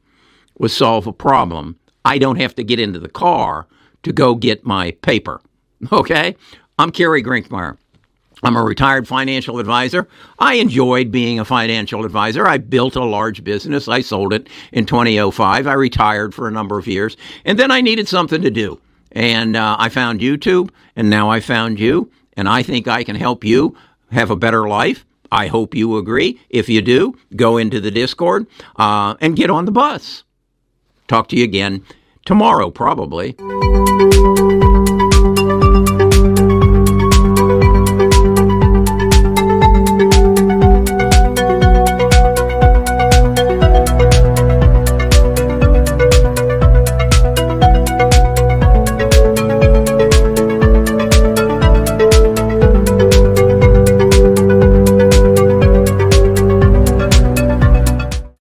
was 0.58 0.76
solve 0.76 1.06
a 1.06 1.12
problem. 1.12 1.78
I 2.06 2.18
don't 2.18 2.40
have 2.40 2.56
to 2.56 2.64
get 2.64 2.80
into 2.80 3.00
the 3.00 3.10
car 3.10 3.68
to 4.04 4.14
go 4.14 4.36
get 4.36 4.66
my 4.66 4.92
paper. 5.02 5.42
Okay? 5.92 6.36
I'm 6.80 6.92
Kerry 6.92 7.22
Grinkmeyer. 7.22 7.78
I'm 8.44 8.56
a 8.56 8.64
retired 8.64 9.08
financial 9.08 9.60
advisor. 9.60 10.08
I 10.40 10.56
enjoyed 10.56 11.12
being 11.12 11.40
a 11.40 11.46
financial 11.46 12.06
advisor. 12.06 12.48
I 12.48 12.58
built 12.58 12.96
a 12.96 13.04
large 13.04 13.44
business. 13.44 13.88
I 13.88 14.02
sold 14.02 14.34
it 14.34 14.48
in 14.72 14.86
2005. 14.86 15.68
I 15.68 15.74
retired 15.74 16.34
for 16.34 16.48
a 16.48 16.52
number 16.52 16.78
of 16.78 16.88
years. 16.88 17.18
And 17.46 17.58
then 17.58 17.72
I 17.72 17.82
needed 17.82 18.08
something 18.08 18.42
to 18.42 18.52
do. 18.52 18.80
And 19.12 19.56
uh, 19.56 19.78
I 19.80 19.90
found 19.90 20.20
YouTube, 20.20 20.70
and 20.96 21.10
now 21.10 21.30
I 21.30 21.40
found 21.40 21.80
you. 21.80 22.12
And 22.36 22.48
I 22.48 22.62
think 22.62 22.88
I 22.88 23.04
can 23.04 23.16
help 23.16 23.44
you 23.44 23.76
have 24.12 24.30
a 24.30 24.36
better 24.36 24.68
life. 24.68 25.06
I 25.32 25.48
hope 25.48 25.76
you 25.76 25.98
agree. 25.98 26.40
If 26.50 26.70
you 26.70 26.82
do, 26.82 27.18
go 27.36 27.58
into 27.58 27.80
the 27.80 27.92
Discord 27.92 28.48
uh, 28.78 29.16
and 29.20 29.36
get 29.36 29.50
on 29.50 29.66
the 29.66 29.72
bus. 29.72 30.24
Talk 31.08 31.30
to 31.30 31.36
you 31.36 31.44
again 31.44 31.84
tomorrow, 32.26 32.70
probably. 32.70 33.36